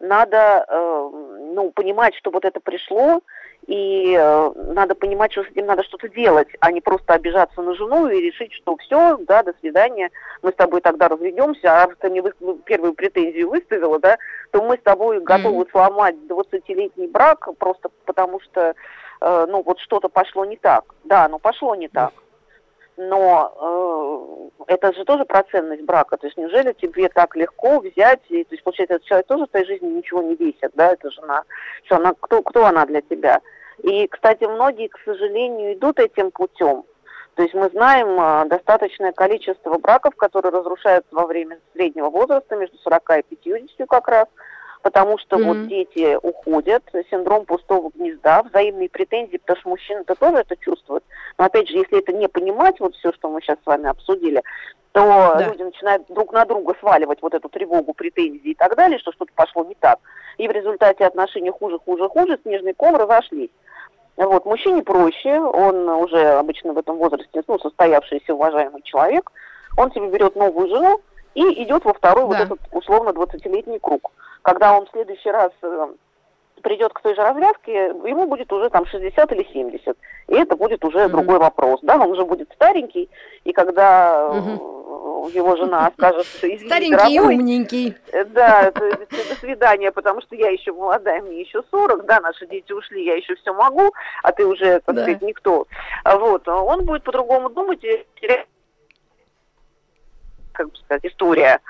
Надо, 0.00 0.64
э, 0.66 1.10
ну, 1.54 1.70
понимать, 1.70 2.14
что 2.16 2.30
вот 2.30 2.44
это 2.44 2.58
пришло, 2.58 3.20
и 3.66 4.16
э, 4.18 4.52
надо 4.72 4.94
понимать, 4.94 5.30
что 5.30 5.44
с 5.44 5.48
этим 5.48 5.66
надо 5.66 5.84
что-то 5.84 6.08
делать, 6.08 6.48
а 6.60 6.72
не 6.72 6.80
просто 6.80 7.14
обижаться 7.14 7.62
на 7.62 7.74
жену 7.74 8.08
и 8.08 8.20
решить, 8.20 8.52
что 8.54 8.76
все, 8.78 9.16
да, 9.18 9.42
до 9.42 9.52
свидания, 9.60 10.10
мы 10.42 10.50
с 10.50 10.54
тобой 10.54 10.80
тогда 10.80 11.08
разведемся, 11.08 11.82
а 11.82 11.88
ты 12.00 12.08
мне 12.08 12.22
вы, 12.22 12.32
первую 12.64 12.94
претензию 12.94 13.50
выставила, 13.50 14.00
да, 14.00 14.16
то 14.50 14.62
мы 14.62 14.76
с 14.76 14.82
тобой 14.82 15.20
готовы 15.20 15.64
mm-hmm. 15.64 15.70
сломать 15.70 16.16
20-летний 16.28 17.06
брак 17.08 17.48
просто 17.58 17.90
потому 18.06 18.40
что 18.40 18.74
э, 19.20 19.46
ну, 19.48 19.62
вот 19.62 19.78
что-то 19.80 20.08
пошло 20.08 20.44
не 20.44 20.56
так. 20.56 20.84
Да, 21.04 21.28
ну, 21.28 21.38
пошло 21.38 21.74
не 21.74 21.88
так. 21.88 22.12
Но 22.96 24.50
э, 24.66 24.74
это 24.74 24.92
же 24.92 25.04
тоже 25.04 25.24
про 25.24 25.42
ценность 25.44 25.82
брака. 25.84 26.16
То 26.16 26.26
есть 26.26 26.36
неужели 26.36 26.72
тебе 26.72 27.08
так 27.08 27.34
легко 27.36 27.80
взять, 27.80 28.20
и, 28.28 28.44
то 28.44 28.54
есть, 28.54 28.62
получается, 28.62 28.96
этот 28.96 29.06
человек 29.06 29.26
тоже 29.26 29.44
в 29.44 29.48
твоей 29.48 29.66
жизни 29.66 29.88
ничего 29.88 30.22
не 30.22 30.34
весит, 30.34 30.72
да, 30.74 30.92
это 30.92 31.10
жена. 31.10 31.44
Что 31.84 31.96
она, 31.96 32.12
кто, 32.20 32.42
кто 32.42 32.66
она 32.66 32.84
для 32.84 33.00
тебя? 33.00 33.40
И, 33.82 34.06
кстати, 34.08 34.44
многие, 34.44 34.88
к 34.88 34.98
сожалению, 35.04 35.74
идут 35.74 35.98
этим 35.98 36.30
путем. 36.30 36.84
То 37.36 37.42
есть 37.42 37.54
мы 37.54 37.70
знаем 37.70 38.20
э, 38.20 38.48
достаточное 38.48 39.12
количество 39.12 39.78
браков, 39.78 40.14
которые 40.16 40.52
разрушаются 40.52 41.14
во 41.14 41.26
время 41.26 41.58
среднего 41.72 42.10
возраста, 42.10 42.56
между 42.56 42.76
40 42.78 43.18
и 43.18 43.34
50 43.36 43.88
как 43.88 44.08
раз, 44.08 44.26
потому 44.82 45.18
что 45.18 45.36
mm-hmm. 45.36 45.44
вот 45.44 45.68
дети 45.68 46.18
уходят, 46.22 46.82
синдром 47.10 47.44
пустого 47.44 47.90
гнезда, 47.94 48.42
взаимные 48.42 48.88
претензии, 48.88 49.36
потому 49.38 49.60
что 49.60 49.68
мужчины-то 49.68 50.14
тоже 50.14 50.38
это 50.38 50.56
чувствуют. 50.56 51.04
Но 51.38 51.44
опять 51.44 51.68
же, 51.68 51.76
если 51.76 51.98
это 51.98 52.12
не 52.12 52.28
понимать, 52.28 52.80
вот 52.80 52.94
все, 52.94 53.12
что 53.12 53.28
мы 53.28 53.40
сейчас 53.40 53.58
с 53.62 53.66
вами 53.66 53.88
обсудили, 53.88 54.42
то 54.92 55.34
да. 55.38 55.48
люди 55.48 55.62
начинают 55.62 56.06
друг 56.08 56.32
на 56.32 56.44
друга 56.44 56.74
сваливать 56.80 57.22
вот 57.22 57.34
эту 57.34 57.48
тревогу, 57.48 57.92
претензии 57.92 58.50
и 58.50 58.54
так 58.54 58.74
далее, 58.76 58.98
что 58.98 59.12
что-то 59.12 59.32
пошло 59.34 59.64
не 59.64 59.74
так. 59.74 59.98
И 60.38 60.48
в 60.48 60.50
результате 60.50 61.04
отношения 61.04 61.52
хуже, 61.52 61.78
хуже, 61.78 62.08
хуже, 62.08 62.38
снежный 62.42 62.74
ком 62.74 62.96
разошлись. 62.96 63.50
Вот, 64.16 64.44
мужчине 64.44 64.82
проще, 64.82 65.38
он 65.40 65.88
уже 65.88 66.20
обычно 66.32 66.72
в 66.72 66.78
этом 66.78 66.96
возрасте, 66.96 67.42
ну, 67.46 67.58
состоявшийся 67.58 68.34
уважаемый 68.34 68.82
человек, 68.82 69.30
он 69.76 69.92
себе 69.92 70.08
берет 70.08 70.34
новую 70.36 70.68
жену 70.68 71.00
и 71.34 71.62
идет 71.62 71.84
во 71.84 71.94
второй 71.94 72.22
да. 72.22 72.28
вот 72.28 72.38
этот 72.40 72.58
условно 72.72 73.10
20-летний 73.10 73.78
круг 73.78 74.10
когда 74.42 74.76
он 74.76 74.86
в 74.86 74.90
следующий 74.90 75.30
раз 75.30 75.52
э, 75.62 75.88
придет 76.62 76.92
к 76.92 77.00
той 77.00 77.14
же 77.14 77.22
развязке, 77.22 77.72
ему 77.72 78.26
будет 78.26 78.52
уже 78.52 78.70
там 78.70 78.86
60 78.86 79.32
или 79.32 79.46
70. 79.52 79.96
И 80.28 80.34
это 80.34 80.56
будет 80.56 80.84
уже 80.84 80.98
mm-hmm. 80.98 81.08
другой 81.08 81.38
вопрос. 81.38 81.80
Да, 81.82 81.96
он 81.96 82.10
уже 82.10 82.24
будет 82.24 82.50
старенький, 82.52 83.08
и 83.44 83.52
когда 83.52 84.28
mm-hmm. 84.32 85.32
его 85.34 85.56
жена 85.56 85.90
скажет, 85.96 86.26
что 86.26 86.46
извини, 86.46 86.68
Старенький 86.68 86.96
дорогой, 86.96 87.34
умненький. 87.36 87.94
Э, 88.12 88.24
да, 88.24 88.70
до 88.70 89.34
свидания, 89.40 89.92
потому 89.92 90.20
что 90.22 90.36
я 90.36 90.50
еще 90.50 90.72
молодая, 90.72 91.22
мне 91.22 91.40
еще 91.40 91.62
40, 91.70 92.04
да, 92.04 92.20
наши 92.20 92.46
дети 92.46 92.72
ушли, 92.72 93.04
я 93.04 93.16
еще 93.16 93.34
все 93.36 93.52
могу, 93.52 93.92
а 94.22 94.32
ты 94.32 94.46
уже, 94.46 94.80
так 94.80 94.94
да. 94.94 95.02
сказать, 95.02 95.22
никто. 95.22 95.66
Вот, 96.04 96.46
он 96.48 96.84
будет 96.84 97.04
по-другому 97.04 97.50
думать 97.50 97.84
и 97.84 98.06
как 100.52 100.70
бы 100.70 100.76
сказать, 100.76 101.04
история. 101.04 101.60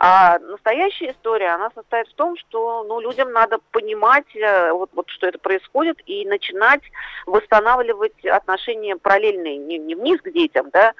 А 0.00 0.38
настоящая 0.38 1.10
история, 1.10 1.48
она 1.48 1.70
состоит 1.74 2.06
в 2.06 2.14
том, 2.14 2.36
что 2.36 2.84
ну, 2.84 3.00
людям 3.00 3.32
надо 3.32 3.58
понимать, 3.72 4.26
э, 4.36 4.70
вот, 4.70 4.90
вот, 4.92 5.10
что 5.10 5.26
это 5.26 5.40
происходит, 5.40 5.98
и 6.06 6.24
начинать 6.24 6.82
восстанавливать 7.26 8.24
отношения 8.24 8.94
параллельные, 8.94 9.56
не, 9.56 9.76
не 9.76 9.96
вниз 9.96 10.20
к 10.22 10.30
детям, 10.30 10.70
да, 10.72 10.92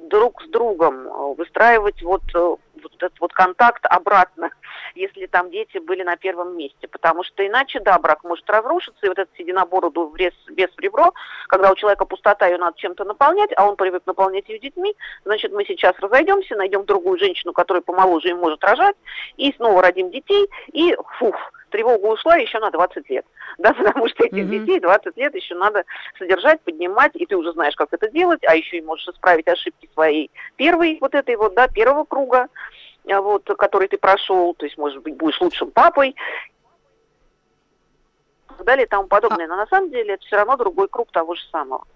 друг 0.00 0.42
с 0.42 0.48
другом, 0.48 1.06
э, 1.06 1.34
выстраивать 1.36 2.02
вот, 2.02 2.22
э, 2.34 2.38
вот 2.38 2.92
этот 2.96 3.20
вот 3.20 3.34
контакт 3.34 3.84
обратно, 3.84 4.48
если 4.94 5.26
там 5.26 5.50
дети 5.50 5.78
были 5.78 6.02
на 6.02 6.16
первом 6.16 6.56
месте. 6.56 6.88
Потому 6.88 7.24
что 7.24 7.46
иначе, 7.46 7.80
да, 7.80 7.98
брак 7.98 8.24
может 8.24 8.48
разрушиться, 8.48 9.06
и 9.06 9.08
вот 9.08 9.18
этот 9.18 9.36
единобороду 9.38 10.12
без, 10.16 10.32
без 10.50 10.68
ребро, 10.78 11.12
когда 11.48 11.70
у 11.70 11.74
человека 11.74 12.04
пустота, 12.04 12.46
ее 12.46 12.58
надо 12.58 12.78
чем-то 12.78 13.04
наполнять, 13.04 13.50
а 13.56 13.68
он 13.68 13.76
привык 13.76 14.02
наполнять 14.06 14.48
ее 14.48 14.58
детьми, 14.58 14.94
значит, 15.24 15.52
мы 15.52 15.64
сейчас 15.64 15.98
разойдемся, 15.98 16.56
найдем 16.56 16.84
другую 16.84 17.18
женщину, 17.18 17.52
которая 17.52 17.82
помоложе 17.82 18.30
и 18.30 18.34
может 18.34 18.62
рожать, 18.64 18.96
и 19.36 19.52
снова 19.54 19.82
родим 19.82 20.10
детей, 20.10 20.48
и 20.72 20.96
фух, 21.18 21.36
тревога 21.70 22.06
ушла 22.06 22.36
еще 22.36 22.58
на 22.58 22.70
20 22.70 23.08
лет. 23.10 23.24
Да, 23.58 23.72
потому 23.72 24.06
что 24.08 24.24
этих 24.24 24.44
mm-hmm. 24.44 24.58
детей 24.60 24.78
20 24.78 25.16
лет 25.16 25.34
еще 25.34 25.56
надо 25.56 25.84
содержать, 26.16 26.60
поднимать, 26.60 27.10
и 27.16 27.26
ты 27.26 27.36
уже 27.36 27.52
знаешь, 27.52 27.74
как 27.74 27.88
это 27.90 28.08
делать, 28.08 28.40
а 28.46 28.54
еще 28.54 28.78
и 28.78 28.82
можешь 28.82 29.08
исправить 29.08 29.48
ошибки 29.48 29.88
своей 29.94 30.30
первой, 30.54 30.98
вот 31.00 31.14
этой 31.14 31.34
вот, 31.34 31.54
да, 31.54 31.66
первого 31.66 32.04
круга, 32.04 32.46
вот, 33.04 33.44
который 33.44 33.88
ты 33.88 33.98
прошел, 33.98 34.54
то 34.54 34.66
есть, 34.66 34.78
может 34.78 35.02
быть, 35.02 35.16
будешь 35.16 35.40
лучшим 35.40 35.70
папой, 35.70 36.10
и 36.10 36.14
так 38.58 38.64
далее 38.64 38.86
и 38.86 38.88
тому 38.88 39.08
подобное. 39.08 39.46
А 39.46 39.48
Но 39.48 39.56
на 39.56 39.66
самом 39.66 39.90
деле 39.90 40.14
это 40.14 40.24
все 40.24 40.36
равно 40.36 40.56
другой 40.56 40.88
круг 40.88 41.10
того 41.10 41.34
же 41.34 41.42
самого. 41.50 41.86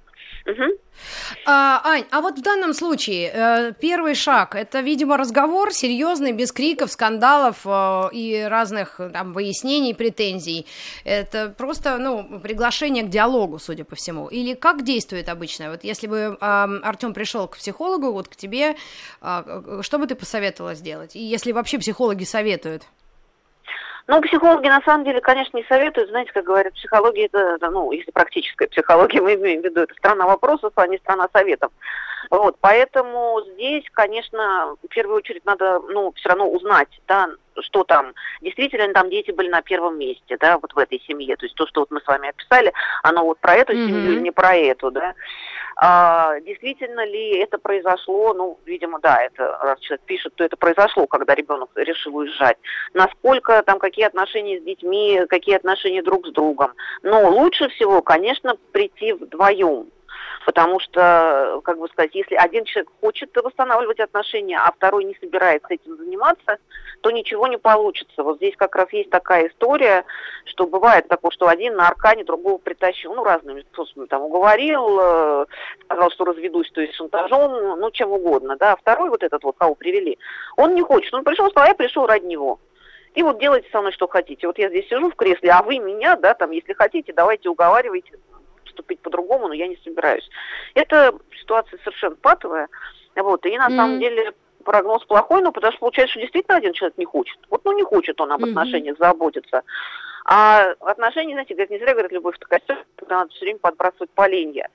А, 1.46 1.80
Ань, 1.84 2.04
а 2.10 2.20
вот 2.20 2.38
в 2.38 2.42
данном 2.42 2.74
случае 2.74 3.30
э, 3.32 3.72
первый 3.80 4.14
шаг 4.14 4.54
это, 4.54 4.80
видимо, 4.80 5.16
разговор 5.16 5.72
серьезный, 5.72 6.32
без 6.32 6.52
криков, 6.52 6.92
скандалов 6.92 7.60
э, 7.64 8.10
и 8.12 8.46
разных 8.48 9.00
там 9.12 9.32
выяснений, 9.32 9.94
претензий. 9.94 10.66
Это 11.04 11.54
просто, 11.56 11.98
ну, 11.98 12.40
приглашение 12.40 13.04
к 13.04 13.08
диалогу, 13.08 13.58
судя 13.58 13.84
по 13.84 13.96
всему. 13.96 14.28
Или 14.28 14.54
как 14.54 14.84
действует 14.84 15.28
обычно? 15.28 15.70
Вот 15.70 15.84
если 15.84 16.06
бы 16.06 16.16
э, 16.16 16.36
Артем 16.40 17.14
пришел 17.14 17.48
к 17.48 17.56
психологу, 17.56 18.12
вот 18.12 18.28
к 18.28 18.36
тебе, 18.36 18.76
э, 19.20 19.80
что 19.82 19.98
бы 19.98 20.06
ты 20.06 20.14
посоветовала 20.14 20.74
сделать? 20.74 21.16
И 21.16 21.22
если 21.22 21.52
вообще 21.52 21.78
психологи 21.78 22.24
советуют? 22.24 22.82
Ну, 24.08 24.20
психологи 24.20 24.68
на 24.68 24.82
самом 24.82 25.04
деле, 25.04 25.20
конечно, 25.20 25.56
не 25.56 25.64
советуют. 25.64 26.10
Знаете, 26.10 26.32
как 26.32 26.44
говорят, 26.44 26.74
психология 26.74 27.26
это, 27.26 27.58
ну, 27.70 27.92
если 27.92 28.10
практическая 28.10 28.68
психология, 28.68 29.20
мы 29.22 29.34
имеем 29.34 29.62
в 29.62 29.64
виду, 29.64 29.82
это 29.82 29.94
страна 29.94 30.26
вопросов, 30.26 30.72
а 30.76 30.86
не 30.86 30.98
страна 30.98 31.28
советов. 31.32 31.72
Вот, 32.30 32.56
поэтому 32.60 33.40
здесь, 33.54 33.84
конечно, 33.92 34.76
в 34.82 34.88
первую 34.88 35.16
очередь 35.16 35.44
надо, 35.44 35.80
ну, 35.88 36.12
все 36.16 36.30
равно 36.30 36.48
узнать, 36.48 36.88
да, 37.06 37.28
что 37.60 37.84
там, 37.84 38.12
действительно 38.40 38.92
там 38.94 39.10
дети 39.10 39.30
были 39.32 39.48
на 39.48 39.60
первом 39.60 39.98
месте, 39.98 40.36
да, 40.38 40.58
вот 40.58 40.72
в 40.72 40.78
этой 40.78 41.00
семье, 41.00 41.36
то 41.36 41.44
есть 41.44 41.54
то, 41.56 41.66
что 41.66 41.80
вот 41.80 41.90
мы 41.90 42.00
с 42.00 42.06
вами 42.06 42.30
описали, 42.30 42.72
оно 43.02 43.24
вот 43.24 43.38
про 43.38 43.54
эту 43.54 43.72
mm-hmm. 43.72 43.86
семью 43.86 44.12
или 44.12 44.20
не 44.20 44.30
про 44.30 44.54
эту, 44.54 44.90
да. 44.90 45.14
А, 45.76 46.38
действительно 46.40 47.04
ли 47.04 47.38
это 47.38 47.58
произошло, 47.58 48.34
ну, 48.34 48.58
видимо, 48.64 49.00
да, 49.00 49.22
это, 49.22 49.58
раз 49.62 49.80
человек 49.80 50.04
пишет, 50.06 50.34
то 50.34 50.44
это 50.44 50.56
произошло, 50.56 51.06
когда 51.06 51.34
ребенок 51.34 51.70
решил 51.76 52.16
уезжать. 52.16 52.56
Насколько 52.94 53.62
там, 53.62 53.78
какие 53.78 54.06
отношения 54.06 54.60
с 54.60 54.64
детьми, 54.64 55.20
какие 55.28 55.56
отношения 55.56 56.02
друг 56.02 56.26
с 56.26 56.32
другом. 56.32 56.72
Но 57.02 57.30
лучше 57.30 57.68
всего, 57.68 58.02
конечно, 58.02 58.56
прийти 58.72 59.12
вдвоем, 59.12 59.86
Потому 60.44 60.80
что, 60.80 61.60
как 61.64 61.78
бы 61.78 61.88
сказать, 61.88 62.14
если 62.14 62.34
один 62.34 62.64
человек 62.64 62.90
хочет 63.00 63.30
восстанавливать 63.36 64.00
отношения, 64.00 64.58
а 64.58 64.72
второй 64.72 65.04
не 65.04 65.16
собирается 65.20 65.74
этим 65.74 65.96
заниматься, 65.96 66.58
то 67.00 67.10
ничего 67.10 67.46
не 67.46 67.58
получится. 67.58 68.22
Вот 68.22 68.36
здесь 68.36 68.56
как 68.56 68.74
раз 68.74 68.92
есть 68.92 69.10
такая 69.10 69.48
история, 69.48 70.04
что 70.44 70.66
бывает 70.66 71.08
такое, 71.08 71.30
что 71.30 71.48
один 71.48 71.76
на 71.76 71.88
аркане 71.88 72.24
другого 72.24 72.58
притащил, 72.58 73.14
ну, 73.14 73.24
разными 73.24 73.62
способами 73.72 74.06
там 74.06 74.22
уговорил, 74.22 74.98
э, 75.00 75.46
сказал, 75.84 76.10
что 76.10 76.24
разведусь, 76.24 76.70
то 76.72 76.80
есть 76.80 76.94
шантажом, 76.94 77.78
ну, 77.78 77.90
чем 77.90 78.10
угодно, 78.10 78.56
да. 78.56 78.72
А 78.72 78.76
второй 78.76 79.10
вот 79.10 79.22
этот 79.22 79.42
вот, 79.44 79.56
кого 79.56 79.74
привели, 79.74 80.18
он 80.56 80.74
не 80.74 80.82
хочет. 80.82 81.12
Он 81.14 81.24
пришел, 81.24 81.50
сказал, 81.50 81.68
я 81.68 81.74
пришел 81.74 82.06
ради 82.06 82.26
него. 82.26 82.58
И 83.14 83.22
вот 83.22 83.38
делайте 83.38 83.68
со 83.70 83.80
мной 83.80 83.92
что 83.92 84.08
хотите. 84.08 84.46
Вот 84.46 84.58
я 84.58 84.68
здесь 84.68 84.88
сижу 84.88 85.10
в 85.10 85.14
кресле, 85.14 85.50
а 85.50 85.62
вы 85.62 85.78
меня, 85.78 86.16
да, 86.16 86.34
там, 86.34 86.50
если 86.50 86.72
хотите, 86.72 87.12
давайте 87.12 87.48
уговаривайте, 87.48 88.18
поступить 88.82 89.00
по-другому, 89.00 89.48
но 89.48 89.54
я 89.54 89.68
не 89.68 89.76
собираюсь. 89.84 90.28
Это 90.74 91.14
ситуация 91.40 91.78
совершенно 91.78 92.16
патовая. 92.16 92.68
Вот, 93.14 93.46
и 93.46 93.56
на 93.58 93.68
mm. 93.68 93.76
самом 93.76 94.00
деле 94.00 94.32
прогноз 94.64 95.04
плохой, 95.04 95.42
но 95.42 95.52
потому 95.52 95.72
что 95.72 95.80
получается, 95.80 96.12
что 96.12 96.20
действительно 96.20 96.56
один 96.56 96.72
человек 96.72 96.98
не 96.98 97.04
хочет. 97.04 97.38
Вот, 97.50 97.64
ну, 97.64 97.72
не 97.72 97.82
хочет 97.82 98.20
он 98.20 98.32
об 98.32 98.44
отношениях 98.44 98.96
mm-hmm. 98.96 99.06
заботиться. 99.06 99.62
А 100.24 100.72
отношения, 100.80 101.34
знаете, 101.34 101.56
как 101.56 101.70
не 101.70 101.78
зря 101.78 101.92
говорят, 101.92 102.12
любовь 102.12 102.36
это 102.36 102.46
костер, 102.46 102.84
когда 102.96 103.18
надо 103.18 103.32
все 103.32 103.44
время 103.44 103.58
подбрасывать 103.58 104.10
поленья. 104.10 104.68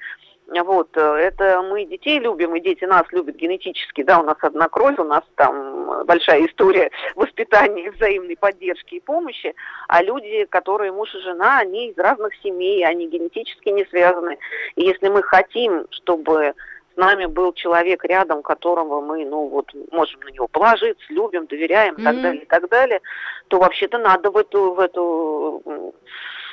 Вот, 0.48 0.96
э, 0.96 1.02
это 1.02 1.62
мы 1.62 1.86
детей 1.86 2.20
любим, 2.20 2.56
и 2.56 2.62
дети 2.62 2.86
нас 2.86 3.04
любят 3.12 3.36
генетически, 3.36 4.04
да, 4.04 4.20
у 4.20 4.24
нас 4.24 4.38
одна 4.42 4.70
кровь, 4.70 4.98
у 4.98 5.04
нас 5.04 5.24
там 5.36 6.06
большая 6.06 6.46
история 6.46 6.90
воспитания, 7.16 7.92
взаимной 7.92 8.38
поддержки 8.38 8.96
и 8.96 9.02
помощи, 9.02 9.54
а 9.90 10.02
люди, 10.02 10.46
которые 10.46 10.94
муж 10.94 11.14
и 11.16 11.20
жена, 11.20 11.60
они 11.60 11.90
из 11.90 11.98
разных 11.98 12.34
семей, 12.36 12.86
они 12.86 13.08
генетически 13.08 13.70
не 13.70 13.86
связаны. 13.86 14.38
И 14.76 14.86
если 14.86 15.10
мы 15.10 15.22
хотим, 15.22 15.86
чтобы 15.90 16.54
с 16.94 16.98
нами 16.98 17.26
был 17.26 17.52
человек 17.52 18.06
рядом, 18.06 18.42
которого 18.42 19.02
мы, 19.02 19.26
ну 19.26 19.50
вот, 19.50 19.70
можем 19.92 20.22
на 20.22 20.30
него 20.30 20.48
положиться, 20.48 21.04
любим, 21.10 21.46
доверяем, 21.48 21.96
mm-hmm. 21.96 22.04
так 22.04 22.22
далее, 22.22 22.42
и 22.42 22.46
так 22.46 22.70
далее, 22.70 23.02
то 23.50 23.60
вообще-то 23.60 23.98
надо 23.98 24.32
в 24.32 24.38
эту, 24.38 24.74
в 24.74 24.80
эту 24.80 25.94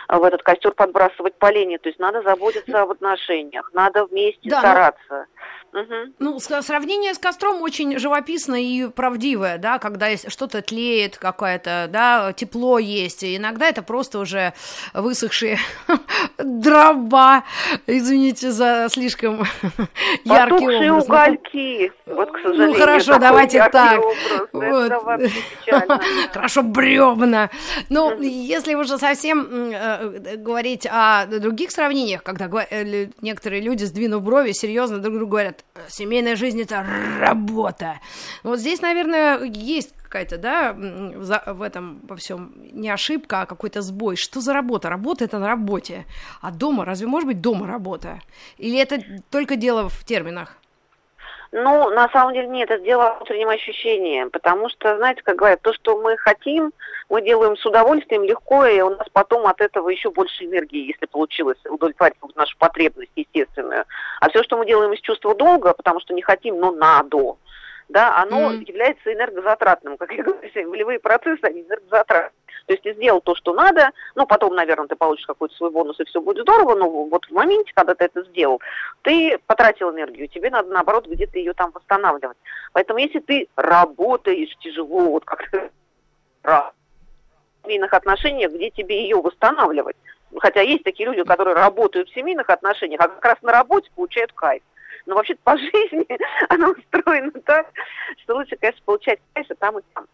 в 0.09 0.23
этот 0.23 0.43
костер 0.43 0.73
подбрасывать 0.73 1.35
поленья. 1.39 1.79
То 1.79 1.89
есть 1.89 1.99
надо 1.99 2.23
заботиться 2.23 2.83
об 2.83 2.91
отношениях, 2.91 3.71
надо 3.73 4.07
вместе 4.07 4.51
да, 4.51 4.61
стараться. 4.61 5.27
Угу. 5.75 6.15
Ну, 6.21 6.39
сравнение 6.39 7.15
с 7.15 7.19
костром 7.19 7.61
очень 7.61 7.99
живописное 7.99 8.61
и 8.61 8.89
правдивое, 8.89 9.59
да, 9.59 9.81
когда 9.81 10.17
что-то 10.17 10.63
тлеет, 10.63 11.19
какое-то, 11.19 11.89
да, 11.91 12.33
тепло 12.33 12.79
есть, 12.79 13.25
и 13.25 13.37
иногда 13.37 13.69
это 13.69 13.83
просто 13.83 14.21
уже 14.21 14.53
высохшие 14.93 15.59
дрова, 16.39 17.43
извините 17.89 18.53
за 18.53 18.87
слишком 18.89 19.45
яркий 20.25 20.91
образ. 20.91 21.05
угольки, 21.05 21.93
вот, 22.07 22.31
к 22.31 22.37
сожалению. 22.39 22.69
Ну, 22.69 22.75
хорошо, 22.75 23.19
давайте 23.19 23.69
так. 23.73 24.01
Вот. 24.53 24.93
Хорошо, 26.33 26.63
бревна. 26.63 27.51
Ну, 27.89 28.21
если 28.21 28.75
уже 28.75 28.99
совсем 28.99 29.73
э, 29.73 30.37
говорить 30.37 30.87
о 30.89 31.27
других 31.27 31.73
сравнениях, 31.73 32.23
когда 32.23 32.49
э, 32.71 33.09
некоторые 33.21 33.61
люди, 33.61 33.83
сдвинув 33.83 34.23
брови, 34.23 34.53
серьезно 34.53 34.99
друг 34.99 35.17
другу 35.17 35.33
говорят, 35.33 35.64
семейная 35.89 36.37
жизнь 36.37 36.61
это 36.61 36.87
работа. 37.19 38.01
Вот 38.43 38.61
здесь, 38.61 38.81
наверное, 38.81 39.43
есть 39.45 39.93
какая-то, 39.97 40.39
да, 40.39 40.73
в 40.73 41.63
этом 41.63 42.01
во 42.07 42.15
всем 42.17 42.53
не 42.57 42.89
ошибка, 42.89 43.43
а 43.43 43.47
какой-то 43.47 43.83
сбой. 43.83 44.17
Что 44.17 44.41
за 44.41 44.53
работа? 44.53 44.89
Работа 44.89 45.25
это 45.25 45.39
на 45.39 45.49
работе. 45.49 46.07
А 46.41 46.53
дома, 46.53 46.85
разве 46.85 47.07
может 47.07 47.27
быть 47.27 47.41
дома 47.41 47.67
работа? 47.67 48.21
Или 48.59 48.79
это 48.79 49.01
только 49.31 49.57
дело 49.57 49.89
в 49.89 50.05
терминах? 50.05 50.59
Ну, 51.57 51.89
на 51.91 52.09
самом 52.09 52.35
деле 52.35 52.49
нет, 52.49 52.69
это 52.69 52.83
дело 52.83 53.15
внутреннем 53.15 53.49
ощущении, 53.49 54.25
потому 54.25 54.69
что, 54.71 54.97
знаете, 54.97 55.23
как 55.23 55.37
говорят, 55.37 55.63
то, 55.63 55.73
что 55.73 55.97
мы 56.01 56.17
хотим, 56.17 56.73
мы 57.09 57.23
делаем 57.23 57.57
с 57.57 57.65
удовольствием, 57.65 58.25
легко, 58.25 58.67
и 58.67 58.81
у 58.81 58.91
нас 58.91 59.07
потом 59.13 59.47
от 59.47 59.61
этого 59.61 59.89
еще 59.89 60.11
больше 60.11 60.47
энергии, 60.47 60.89
если 60.89 61.07
получилось 61.07 61.59
удовлетворить 61.71 62.17
нашу 62.35 62.59
потребность 62.59 63.13
естественную. 63.15 63.85
А 64.21 64.31
все, 64.31 64.43
что 64.43 64.57
мы 64.57 64.67
делаем 64.67 64.95
из 64.95 65.01
чувства 65.01 65.33
долга, 65.37 65.75
потому 65.75 66.01
что 66.01 66.13
не 66.13 66.23
хотим, 66.23 66.59
но 66.59 66.73
надо, 66.73 67.37
да, 67.89 68.17
оно 68.19 68.53
mm. 68.53 68.65
является 68.67 69.13
энергозатратным. 69.13 69.97
Как 69.97 70.13
я 70.13 70.23
говорю, 70.23 70.71
волевые 70.71 70.99
процессы, 70.99 71.43
они 71.43 71.63
энергозатратны. 71.63 72.33
То 72.67 72.73
есть 72.73 72.83
ты 72.83 72.95
сделал 72.95 73.21
то, 73.21 73.35
что 73.35 73.53
надо, 73.53 73.91
ну, 74.15 74.27
потом, 74.27 74.55
наверное, 74.55 74.87
ты 74.87 74.97
получишь 74.97 75.27
какой-то 75.27 75.55
свой 75.55 75.71
бонус, 75.71 76.01
и 76.01 76.05
все 76.05 76.21
будет 76.21 76.43
здорово, 76.43 76.75
но 76.75 76.89
вот 76.89 77.27
в 77.27 77.31
моменте, 77.31 77.73
когда 77.75 77.95
ты 77.95 78.07
это 78.07 78.23
сделал, 78.25 78.61
ты 79.03 79.39
потратил 79.47 79.91
энергию, 79.91 80.29
тебе 80.29 80.51
надо, 80.51 80.71
наоборот, 80.71 81.07
где-то 81.07 81.39
ее 81.39 81.53
там 81.53 81.73
восстанавливать. 81.73 82.39
Поэтому 82.73 83.01
если 83.01 83.21
ты 83.21 83.49
работаешь 83.57 84.57
тяжело, 84.61 85.11
вот 85.11 85.25
как-то 85.27 85.71
в 86.43 86.73
семейных 87.65 87.93
отношениях, 87.93 88.53
где 88.53 88.71
тебе 88.71 89.03
ее 89.03 89.17
восстанавливать? 89.17 89.97
Хотя 90.39 90.63
есть 90.63 90.85
такие 90.85 91.07
люди, 91.07 91.23
которые 91.23 91.55
работают 91.55 92.09
в 92.09 92.15
семейных 92.15 92.49
отношениях, 92.51 93.01
а 93.01 93.09
как 93.09 93.25
раз 93.25 93.37
на 93.43 93.53
работе 93.53 93.91
получают 93.95 94.33
кайф. 94.33 94.63
Но 95.07 95.15
вообще-то 95.15 95.41
по 95.45 95.57
жизни 95.59 96.07
она 96.49 96.71
устроена 96.71 97.33
так, 97.45 97.67
что 98.23 98.35
лучше, 98.37 98.57
конечно, 98.57 98.83
получать 98.85 99.21
кайф 99.35 99.51
и 99.51 99.55
там, 99.55 99.79
и 99.79 99.83
там. 99.95 100.07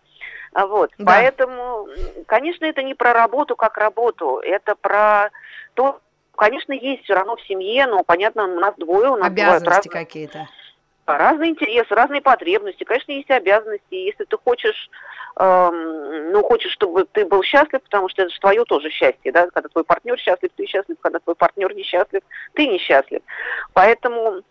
А 0.52 0.66
вот. 0.66 0.90
Да. 0.98 1.04
Поэтому, 1.04 1.88
конечно, 2.26 2.64
это 2.64 2.82
не 2.82 2.94
про 2.94 3.12
работу 3.12 3.56
как 3.56 3.78
работу, 3.78 4.40
это 4.42 4.74
про 4.74 5.30
то, 5.74 6.00
конечно, 6.34 6.72
есть 6.72 7.04
все 7.04 7.14
равно 7.14 7.36
в 7.36 7.42
семье, 7.42 7.86
но, 7.86 8.02
понятно, 8.02 8.44
у 8.44 8.58
нас 8.58 8.74
двое, 8.76 9.10
у 9.10 9.16
нас 9.16 9.28
Обязанности 9.28 9.88
разные, 9.88 9.92
какие-то. 9.92 10.48
Разные 11.06 11.50
интересы, 11.50 11.94
разные 11.94 12.20
потребности. 12.20 12.84
Конечно, 12.84 13.12
есть 13.12 13.30
обязанности. 13.30 13.94
Если 13.94 14.24
ты 14.24 14.36
хочешь, 14.36 14.90
эм, 15.36 16.32
ну, 16.32 16.42
хочешь, 16.42 16.72
чтобы 16.72 17.04
ты 17.04 17.24
был 17.24 17.42
счастлив, 17.42 17.82
потому 17.82 18.08
что 18.08 18.22
это 18.22 18.32
же 18.32 18.40
твое 18.40 18.64
тоже 18.64 18.90
счастье, 18.90 19.32
да, 19.32 19.48
когда 19.50 19.68
твой 19.68 19.84
партнер 19.84 20.18
счастлив, 20.18 20.50
ты 20.54 20.66
счастлив, 20.66 20.96
когда 21.00 21.18
твой 21.18 21.34
партнер 21.34 21.74
несчастлив, 21.74 22.22
ты 22.54 22.66
несчастлив. 22.66 23.22
Поэтому 23.72 24.42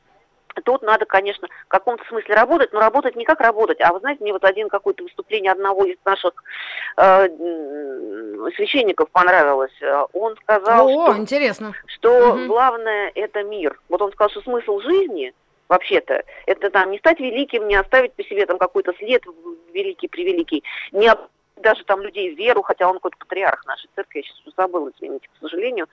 Тут 0.61 0.81
надо, 0.81 1.05
конечно, 1.05 1.47
в 1.65 1.67
каком-то 1.67 2.03
смысле 2.05 2.35
работать, 2.35 2.73
но 2.73 2.79
работать 2.79 3.15
не 3.15 3.25
как 3.25 3.39
работать, 3.41 3.79
а 3.81 3.93
вы 3.93 3.99
знаете, 3.99 4.23
мне 4.23 4.33
вот 4.33 4.43
один 4.43 4.69
какое-то 4.69 5.03
выступление 5.03 5.51
одного 5.51 5.85
из 5.85 5.97
наших 6.05 6.33
э, 6.97 7.27
священников 8.55 9.09
понравилось. 9.11 9.73
Он 10.13 10.35
сказал, 10.37 10.87
О, 10.87 11.11
что, 11.11 11.21
интересно. 11.21 11.73
что 11.87 12.33
угу. 12.33 12.45
главное 12.47 13.11
это 13.15 13.43
мир. 13.43 13.79
Вот 13.89 14.01
он 14.01 14.11
сказал, 14.11 14.29
что 14.29 14.41
смысл 14.41 14.79
жизни 14.79 15.33
вообще-то 15.67 16.23
это 16.47 16.69
там 16.69 16.91
не 16.91 16.97
стать 16.97 17.19
великим, 17.19 17.67
не 17.67 17.75
оставить 17.75 18.13
по 18.13 18.23
себе 18.23 18.45
там 18.45 18.57
какой-то 18.57 18.93
след 18.97 19.23
великий, 19.71 20.07
превеликий, 20.07 20.63
не 20.91 21.09
даже 21.61 21.83
там 21.83 22.01
людей 22.01 22.33
в 22.33 22.37
веру, 22.37 22.61
хотя 22.61 22.87
он 22.87 22.95
какой-то 22.95 23.17
патриарх 23.17 23.65
нашей 23.65 23.89
церкви, 23.95 24.19
я 24.19 24.23
сейчас 24.23 24.53
забыла, 24.55 24.91
извините, 24.95 25.27
к 25.27 25.39
сожалению, 25.41 25.87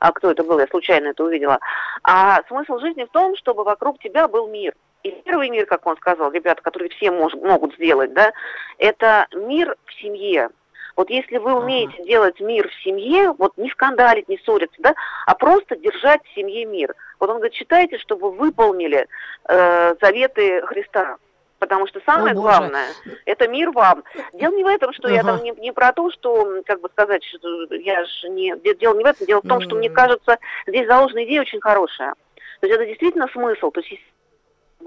а 0.00 0.12
кто 0.12 0.30
это 0.30 0.44
был, 0.44 0.58
я 0.58 0.66
случайно 0.66 1.08
это 1.08 1.24
увидела. 1.24 1.58
А 2.02 2.42
смысл 2.48 2.78
жизни 2.78 3.04
в 3.04 3.10
том, 3.10 3.36
чтобы 3.36 3.64
вокруг 3.64 3.98
тебя 3.98 4.28
был 4.28 4.48
мир. 4.48 4.74
И 5.02 5.10
первый 5.24 5.50
мир, 5.50 5.66
как 5.66 5.86
он 5.86 5.96
сказал, 5.96 6.30
ребята, 6.30 6.62
который 6.62 6.88
все 6.90 7.10
мож, 7.10 7.34
могут 7.34 7.74
сделать, 7.74 8.12
да, 8.12 8.32
это 8.78 9.26
мир 9.32 9.76
в 9.86 9.92
семье. 10.00 10.50
Вот 10.94 11.10
если 11.10 11.38
вы 11.38 11.54
умеете 11.54 11.96
uh-huh. 11.98 12.06
делать 12.06 12.40
мир 12.40 12.68
в 12.68 12.82
семье, 12.82 13.32
вот 13.38 13.56
не 13.56 13.70
скандалить, 13.70 14.28
не 14.28 14.38
ссориться, 14.38 14.76
да, 14.80 14.94
а 15.26 15.34
просто 15.34 15.76
держать 15.76 16.20
в 16.24 16.34
семье 16.34 16.64
мир. 16.66 16.94
Вот 17.18 17.30
он 17.30 17.36
говорит, 17.36 17.54
читайте, 17.54 17.98
чтобы 17.98 18.30
вы 18.30 18.46
выполнили 18.46 19.08
э, 19.48 19.94
заветы 20.00 20.60
Христа 20.66 21.16
потому 21.62 21.86
что 21.86 22.00
самое 22.04 22.32
О, 22.32 22.34
главное 22.34 22.88
это 23.24 23.46
мир 23.46 23.70
вам. 23.70 24.02
Дело 24.32 24.52
не 24.52 24.64
в 24.64 24.66
этом, 24.66 24.92
что 24.92 25.06
ага. 25.06 25.14
я 25.14 25.22
там 25.22 25.44
не, 25.44 25.52
не 25.52 25.72
про 25.72 25.92
то, 25.92 26.10
что, 26.10 26.60
как 26.66 26.80
бы 26.80 26.88
сказать, 26.88 27.22
что 27.22 27.72
я 27.76 28.04
же 28.04 28.28
не. 28.30 28.52
Дело 28.80 28.96
не 28.96 29.04
в 29.04 29.06
этом, 29.06 29.26
дело 29.28 29.40
в 29.42 29.46
том, 29.46 29.60
что 29.60 29.76
мне 29.76 29.88
кажется, 29.88 30.38
здесь 30.66 30.88
заложена 30.88 31.22
идея 31.24 31.42
очень 31.42 31.60
хорошая. 31.60 32.14
То 32.60 32.66
есть 32.66 32.74
это 32.74 32.84
действительно 32.84 33.28
смысл. 33.28 33.70
То 33.70 33.80
есть 33.80 34.02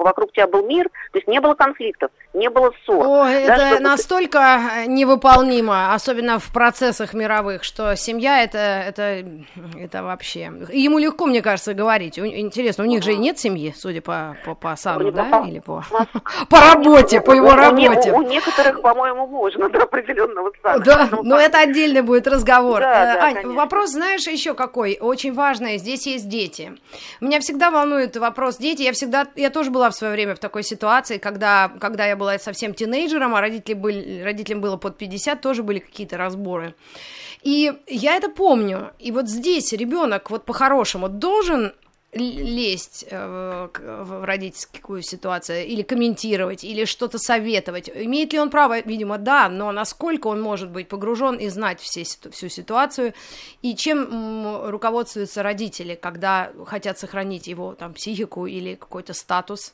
вокруг 0.04 0.32
тебя 0.32 0.48
был 0.48 0.66
мир, 0.66 0.90
то 1.12 1.18
есть 1.18 1.28
не 1.28 1.40
было 1.40 1.54
конфликтов, 1.54 2.12
не 2.34 2.50
было 2.50 2.72
ссор. 2.86 3.06
О, 3.06 3.26
это 3.26 3.68
чтобы... 3.68 3.80
настолько 3.82 4.70
невыполнимо, 4.88 5.94
особенно 5.94 6.40
в 6.40 6.52
процессах 6.52 7.14
мировых, 7.14 7.64
что 7.64 7.96
семья 7.96 8.44
это, 8.44 8.58
это, 8.58 9.26
это 9.78 10.04
вообще... 10.04 10.52
Ему 10.72 11.00
легко, 11.00 11.26
мне 11.26 11.42
кажется, 11.42 11.74
говорить. 11.74 12.20
Интересно, 12.20 12.84
у 12.84 12.88
них 12.88 13.04
же 13.04 13.14
и 13.14 13.18
нет 13.18 13.40
семьи, 13.40 13.74
судя 13.76 14.02
по, 14.02 14.38
по, 14.46 14.56
по 14.56 14.76
Сану, 14.76 15.12
да? 15.12 15.26
По... 15.26 15.48
Или 15.48 15.60
по... 15.60 15.84
по 16.50 16.60
работе, 16.60 17.22
по 17.22 17.32
его 17.32 17.56
работе. 17.56 18.12
У, 18.12 18.22
некоторых, 18.22 18.82
по-моему, 18.82 19.28
можно 19.28 19.70
до 19.70 19.84
определенного 19.84 20.52
сана. 20.62 20.80
Да, 20.80 21.10
но 21.24 21.40
это 21.40 21.60
отдельный 21.60 22.02
будет 22.02 22.28
разговор. 22.28 22.82
Э, 22.82 23.18
Ань, 23.20 23.48
вопрос, 23.54 23.92
знаешь, 23.92 24.28
еще 24.28 24.54
какой? 24.54 24.98
Очень 25.00 25.34
важный. 25.34 25.78
Здесь 25.78 26.06
есть 26.08 26.28
дети. 26.28 26.78
Меня 27.22 27.40
всегда 27.40 27.72
волнует 27.72 28.18
вопрос 28.18 28.58
дети. 28.58 28.82
Я 28.84 28.94
всегда, 28.94 29.28
я 29.36 29.50
тоже 29.50 29.72
была 29.72 29.85
была 29.86 29.92
в 29.92 29.96
свое 29.96 30.14
время 30.14 30.34
в 30.36 30.40
такой 30.40 30.64
ситуации, 30.64 31.18
когда, 31.18 31.72
когда 31.80 32.06
я 32.06 32.16
была 32.16 32.40
совсем 32.40 32.74
тинейджером, 32.74 33.36
а 33.36 33.42
родители 33.42 33.76
были, 33.76 34.22
родителям 34.24 34.62
было 34.62 34.78
под 34.78 34.98
50, 34.98 35.42
тоже 35.42 35.64
были 35.64 35.80
какие-то 35.80 36.18
разборы. 36.18 36.74
И 37.44 37.72
я 37.88 38.16
это 38.16 38.30
помню. 38.30 38.92
И 39.00 39.12
вот 39.12 39.30
здесь 39.30 39.74
ребенок 39.74 40.32
вот 40.32 40.46
по-хорошему 40.46 41.10
должен 41.10 41.74
лезть 42.16 43.06
э, 43.10 43.68
в 43.74 44.26
родительскую 44.26 45.02
ситуацию 45.02 45.66
или 45.66 45.82
комментировать, 45.82 46.64
или 46.64 46.86
что-то 46.86 47.18
советовать. 47.20 47.90
Имеет 47.90 48.34
ли 48.34 48.40
он 48.40 48.50
право? 48.50 48.80
Видимо, 48.80 49.18
да, 49.18 49.50
но 49.50 49.72
насколько 49.72 50.28
он 50.28 50.42
может 50.42 50.70
быть 50.70 50.88
погружен 50.88 51.36
и 51.36 51.50
знать 51.50 51.80
все, 51.82 52.04
всю 52.04 52.50
ситуацию, 52.50 53.14
и 53.62 53.76
чем 53.76 54.68
руководствуются 54.68 55.44
родители, 55.44 55.96
когда 55.96 56.52
хотят 56.66 56.98
сохранить 56.98 57.48
его 57.48 57.76
там 57.76 57.94
психику 57.94 58.46
или 58.46 58.76
какой-то 58.76 59.14
статус? 59.14 59.74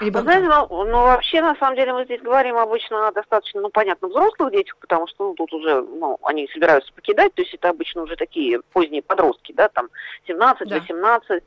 Ребенка. 0.00 0.22
Знаете, 0.22 0.48
ну, 0.48 0.84
ну, 0.84 1.02
вообще, 1.02 1.40
на 1.40 1.54
самом 1.56 1.76
деле, 1.76 1.92
мы 1.92 2.04
здесь 2.04 2.20
говорим 2.20 2.56
обычно 2.56 3.08
о 3.08 3.12
достаточно, 3.12 3.60
ну, 3.60 3.70
понятно, 3.70 4.08
взрослых 4.08 4.50
детях, 4.52 4.76
потому 4.80 5.06
что, 5.06 5.28
ну, 5.28 5.34
тут 5.34 5.52
уже, 5.52 5.82
ну, 5.82 6.18
они 6.22 6.48
собираются 6.52 6.92
покидать, 6.92 7.34
то 7.34 7.42
есть 7.42 7.54
это 7.54 7.68
обычно 7.68 8.02
уже 8.02 8.16
такие 8.16 8.60
поздние 8.72 9.02
подростки, 9.02 9.52
да, 9.52 9.68
там, 9.68 9.88
17, 10.26 10.68
да. 10.68 10.78
18. 10.78 11.42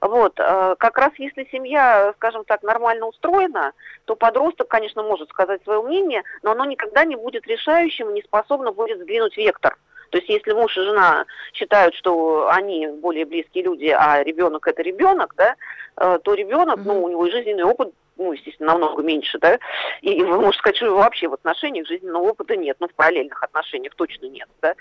Вот, 0.00 0.38
э, 0.38 0.74
как 0.78 0.98
раз 0.98 1.12
если 1.18 1.48
семья, 1.50 2.12
скажем 2.16 2.44
так, 2.44 2.62
нормально 2.62 3.06
устроена, 3.06 3.72
то 4.04 4.16
подросток, 4.16 4.68
конечно, 4.68 5.02
может 5.02 5.28
сказать 5.30 5.62
свое 5.64 5.82
мнение, 5.82 6.22
но 6.42 6.52
оно 6.52 6.64
никогда 6.64 7.04
не 7.04 7.16
будет 7.16 7.46
решающим, 7.46 8.14
не 8.14 8.22
способно 8.22 8.72
будет 8.72 9.00
сдвинуть 9.00 9.36
вектор. 9.36 9.76
То 10.10 10.18
есть 10.18 10.28
если 10.28 10.52
муж 10.52 10.76
и 10.76 10.80
жена 10.80 11.24
считают, 11.52 11.94
что 11.94 12.48
они 12.50 12.86
более 12.86 13.26
близкие 13.26 13.64
люди, 13.64 13.86
а 13.86 14.22
ребенок 14.22 14.66
это 14.66 14.82
ребенок, 14.82 15.34
да, 15.36 15.56
э, 15.96 16.18
то 16.22 16.34
ребенок, 16.34 16.80
mm-hmm. 16.80 16.84
ну, 16.86 17.04
у 17.04 17.08
него 17.08 17.26
и 17.26 17.30
жизненный 17.30 17.64
опыт 17.64 17.92
ну, 18.18 18.32
естественно, 18.32 18.72
намного 18.72 19.02
меньше, 19.02 19.38
да, 19.38 19.58
и, 20.02 20.12
и 20.12 20.22
можете 20.22 20.58
сказать, 20.58 20.76
что 20.76 20.94
вообще 20.94 21.28
в 21.28 21.34
отношениях 21.34 21.86
жизненного 21.86 22.24
опыта 22.24 22.56
нет, 22.56 22.76
ну, 22.80 22.88
в 22.88 22.94
параллельных 22.94 23.42
отношениях 23.42 23.94
точно 23.94 24.26
нет, 24.26 24.48
да, 24.60 24.74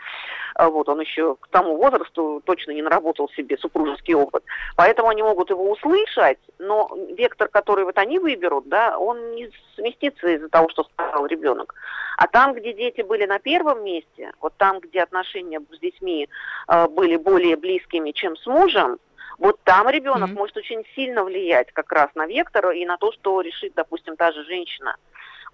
а 0.56 0.70
вот, 0.70 0.90
он 0.90 1.00
еще 1.00 1.36
к 1.36 1.48
тому 1.50 1.78
возрасту 1.78 2.42
точно 2.46 2.72
не 2.72 2.82
наработал 2.82 3.30
себе 3.30 3.58
супружеский 3.58 4.16
опыт, 4.16 4.44
поэтому 4.76 5.10
они 5.10 5.24
могут 5.24 5.50
его 5.50 5.72
услышать, 5.72 6.40
но 6.60 6.90
вектор, 7.16 7.48
который 7.48 7.86
вот 7.86 7.98
они 7.98 8.20
выберут, 8.20 8.68
да, 8.68 8.98
он 8.98 9.36
не 9.36 9.52
сместится 9.76 10.28
из-за 10.28 10.50
того, 10.50 10.70
что 10.70 10.84
сказал 10.84 11.26
ребенок, 11.28 11.76
а 12.18 12.28
там, 12.28 12.54
где 12.54 12.74
дети 12.74 13.02
были 13.02 13.26
на 13.26 13.40
первом 13.40 13.84
месте, 13.84 14.32
вот 14.42 14.54
там, 14.58 14.80
где 14.80 15.04
отношения 15.04 15.62
с 15.72 15.80
детьми 15.80 16.28
э, 16.68 16.88
были 16.88 17.16
более 17.16 17.56
близкими, 17.56 18.12
чем 18.12 18.36
с 18.36 18.46
мужем, 18.48 18.98
вот 19.38 19.60
там 19.64 19.88
ребенок 19.90 20.32
mm-hmm. 20.32 20.34
может 20.34 20.58
очень 20.58 20.84
сильно 20.96 21.24
влиять 21.24 21.72
как 21.72 21.92
раз 21.92 22.10
на 22.16 22.26
вектор 22.26 22.72
и 22.72 22.86
на 22.86 22.98
то, 22.98 23.12
что 23.12 23.42
решит, 23.42 23.74
допустим, 23.76 24.16
та 24.16 24.32
же 24.32 24.44
женщина. 24.46 24.96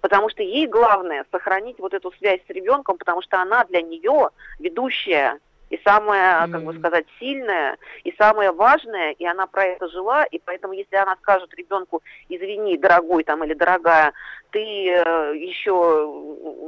Потому 0.00 0.28
что 0.30 0.42
ей 0.42 0.66
главное 0.66 1.24
сохранить 1.30 1.78
вот 1.78 1.94
эту 1.94 2.12
связь 2.12 2.40
с 2.46 2.50
ребенком, 2.50 2.98
потому 2.98 3.22
что 3.22 3.40
она 3.40 3.64
для 3.64 3.82
нее 3.82 4.30
ведущая 4.58 5.38
и 5.70 5.80
самое, 5.84 6.50
как 6.50 6.62
бы 6.62 6.78
сказать, 6.78 7.06
сильное, 7.18 7.76
и 8.04 8.12
самое 8.18 8.52
важное, 8.52 9.12
и 9.12 9.26
она 9.26 9.46
про 9.46 9.64
это 9.64 9.88
жила, 9.88 10.24
и 10.24 10.38
поэтому, 10.38 10.74
если 10.74 10.96
она 10.96 11.16
скажет 11.16 11.52
ребенку, 11.54 12.02
извини, 12.28 12.76
дорогой 12.76 13.24
там 13.24 13.42
или 13.44 13.54
дорогая, 13.54 14.12
ты 14.50 14.60
э, 14.60 15.36
еще 15.36 15.72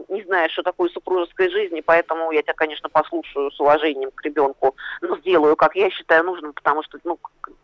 не 0.08 0.22
знаешь, 0.24 0.52
что 0.52 0.62
такое 0.62 0.88
супружеская 0.88 1.50
жизнь, 1.50 1.76
и 1.76 1.82
поэтому 1.82 2.32
я 2.32 2.42
тебя, 2.42 2.54
конечно, 2.54 2.88
послушаю 2.88 3.50
с 3.50 3.60
уважением 3.60 4.10
к 4.10 4.22
ребенку, 4.24 4.74
но 5.00 5.16
сделаю, 5.18 5.56
как 5.56 5.76
я 5.76 5.90
считаю 5.90 6.24
нужным, 6.24 6.52
потому 6.52 6.82
что, 6.82 6.98
ну, 7.04 7.18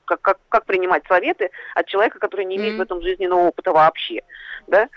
как, 0.04 0.20
как, 0.20 0.38
как 0.48 0.64
принимать 0.64 1.04
советы 1.08 1.50
от 1.74 1.86
человека, 1.86 2.18
который 2.18 2.44
не 2.44 2.56
имеет 2.56 2.74
mm-hmm. 2.74 2.78
в 2.78 2.82
этом 2.82 3.02
жизненного 3.02 3.48
опыта 3.48 3.72
вообще, 3.72 4.22
да? 4.66 4.88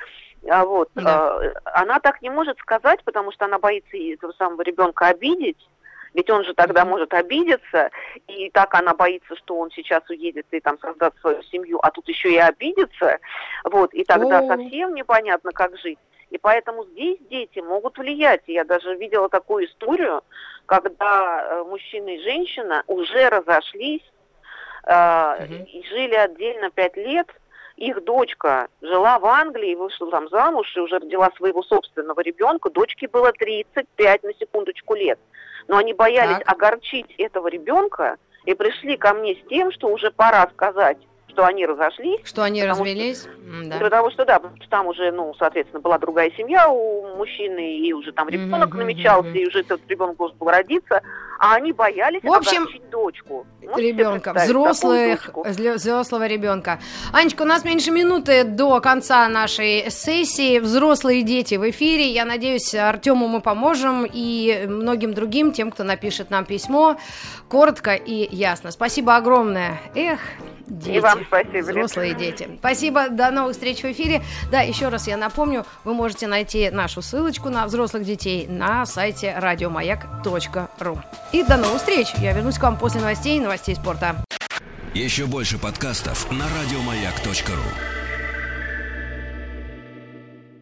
А 0.48 0.64
вот, 0.64 0.90
да. 0.94 1.40
э, 1.42 1.54
она 1.74 2.00
так 2.00 2.22
не 2.22 2.30
может 2.30 2.60
сказать, 2.60 3.04
потому 3.04 3.32
что 3.32 3.46
она 3.46 3.58
боится 3.58 3.98
этого 3.98 4.32
самого 4.34 4.62
ребенка 4.62 5.08
обидеть, 5.08 5.58
ведь 6.16 6.30
он 6.30 6.46
же 6.46 6.54
тогда 6.54 6.86
может 6.86 7.14
обидеться, 7.14 7.92
и 8.28 8.50
так 8.50 8.74
она 8.74 8.94
боится, 8.94 9.36
что 9.36 9.58
он 9.58 9.70
сейчас 9.72 10.02
уедет 10.10 10.46
и 10.52 10.62
там 10.62 10.80
создаст 10.80 11.20
свою 11.20 11.44
семью, 11.44 11.80
а 11.84 11.92
тут 11.92 12.08
еще 12.08 12.32
и 12.32 12.38
обидится, 12.38 13.20
вот, 13.66 13.94
и 13.94 14.04
тогда 14.06 14.40
О. 14.40 14.48
совсем 14.48 14.96
непонятно, 14.96 15.52
как 15.52 15.78
жить. 15.78 16.00
И 16.30 16.38
поэтому 16.38 16.86
здесь 16.86 17.20
дети 17.30 17.60
могут 17.60 17.98
влиять. 17.98 18.42
Я 18.48 18.64
даже 18.64 18.96
видела 18.96 19.30
такую 19.30 19.68
историю, 19.68 20.24
когда 20.66 21.44
э, 21.44 21.64
мужчина 21.66 22.16
и 22.16 22.24
женщина 22.24 22.84
уже 22.88 23.30
разошлись 23.30 24.04
э, 24.86 25.46
угу. 25.46 25.54
и 25.72 25.84
жили 25.88 26.16
отдельно 26.16 26.72
пять 26.72 26.98
лет. 26.98 27.28
Их 27.76 28.04
дочка 28.06 28.70
жила 28.82 29.20
в 29.20 29.26
Англии, 29.26 29.76
вышла 29.76 30.10
там 30.10 30.30
замуж 30.30 30.76
и 30.76 30.80
уже 30.80 30.98
родила 30.98 31.30
своего 31.36 31.62
собственного 31.62 32.22
ребенка. 32.22 32.70
Дочке 32.70 33.08
было 33.08 33.32
35 33.34 34.24
на 34.24 34.34
секундочку 34.34 34.96
лет 34.96 35.20
но 35.68 35.78
они 35.78 35.94
боялись 35.94 36.38
так. 36.38 36.52
огорчить 36.52 37.14
этого 37.18 37.48
ребенка 37.48 38.18
и 38.46 38.54
пришли 38.54 38.98
ко 38.98 39.14
мне 39.14 39.36
с 39.36 39.48
тем, 39.50 39.72
что 39.72 39.88
уже 39.88 40.12
пора 40.12 40.48
сказать 40.54 40.98
что 41.36 41.46
они 41.46 41.66
разошлись. 41.66 42.22
Что 42.24 42.44
они 42.44 42.64
развелись? 42.64 43.24
Что, 43.24 43.70
да. 43.70 43.78
Потому 43.80 44.10
что, 44.10 44.26
да, 44.26 44.40
потому 44.40 44.56
что 44.56 44.70
там 44.70 44.88
уже, 44.88 45.12
ну, 45.12 45.34
соответственно, 45.38 45.82
была 45.82 45.98
другая 45.98 46.32
семья 46.32 46.70
у 46.70 47.18
мужчины, 47.18 47.80
и 47.80 47.92
уже 47.92 48.14
там 48.14 48.30
ребенок 48.30 48.74
mm-hmm, 48.74 48.78
намечался, 48.78 49.30
mm-hmm. 49.30 49.38
и 49.38 49.48
уже 49.48 49.60
этот 49.60 49.82
ребенок 49.90 50.16
должен 50.16 50.38
был 50.38 50.48
родиться, 50.48 51.02
а 51.38 51.56
они 51.56 51.74
боялись 51.74 52.24
В 52.24 52.32
общем, 52.32 52.68
дочку. 52.90 53.46
ребенка, 53.76 54.34
взрослых, 54.34 55.30
взрослого 55.46 56.26
ребенка. 56.26 56.80
Анечка, 57.12 57.42
у 57.42 57.46
нас 57.46 57.66
меньше 57.66 57.92
минуты 57.92 58.46
до 58.46 58.80
конца 58.80 59.28
нашей 59.28 59.92
сессии. 59.92 60.60
Взрослые 60.60 61.24
дети 61.24 61.56
в 61.56 61.70
эфире. 61.70 62.12
Я 62.12 62.24
надеюсь, 62.24 62.74
Артему 62.74 63.28
мы 63.28 63.42
поможем 63.42 64.06
и 64.06 64.66
многим 64.68 65.14
другим, 65.14 65.52
тем, 65.52 65.72
кто 65.72 65.84
напишет 65.84 66.30
нам 66.30 66.46
письмо, 66.46 66.96
коротко 67.50 67.94
и 67.94 68.34
ясно. 68.34 68.72
Спасибо 68.72 69.18
огромное. 69.18 69.82
Эх, 69.96 70.22
дети. 70.68 70.98
И 70.98 71.00
вам 71.00 71.26
спасибо. 71.26 71.60
Взрослые 71.60 72.14
дети. 72.14 72.50
Спасибо, 72.60 73.10
до 73.10 73.32
новых 73.32 73.54
встреч 73.54 73.82
в 73.82 73.86
эфире. 73.86 74.24
Да, 74.52 74.62
еще 74.62 74.90
раз 74.90 75.08
я 75.08 75.18
напомню, 75.18 75.66
вы 75.84 75.94
можете 75.94 76.28
найти 76.28 76.70
нашу 76.70 77.02
ссылочку 77.02 77.50
на 77.50 77.66
взрослых 77.66 78.04
детей 78.04 78.48
на 78.48 78.86
сайте 78.86 79.36
радиомаяк.ру. 79.38 81.00
И 81.32 81.44
до 81.44 81.58
новых 81.58 81.80
встреч. 81.80 82.08
Я 82.18 82.34
вернусь 82.34 82.58
к 82.58 82.64
вам 82.64 82.78
после 82.78 83.02
новостей 83.02 83.38
и 83.38 83.42
новостей 83.42 83.76
спорта. 83.76 84.16
Еще 84.94 85.26
больше 85.26 85.58
подкастов 85.58 86.32
на 86.32 86.46
радиомаяк.ру. 86.46 88.05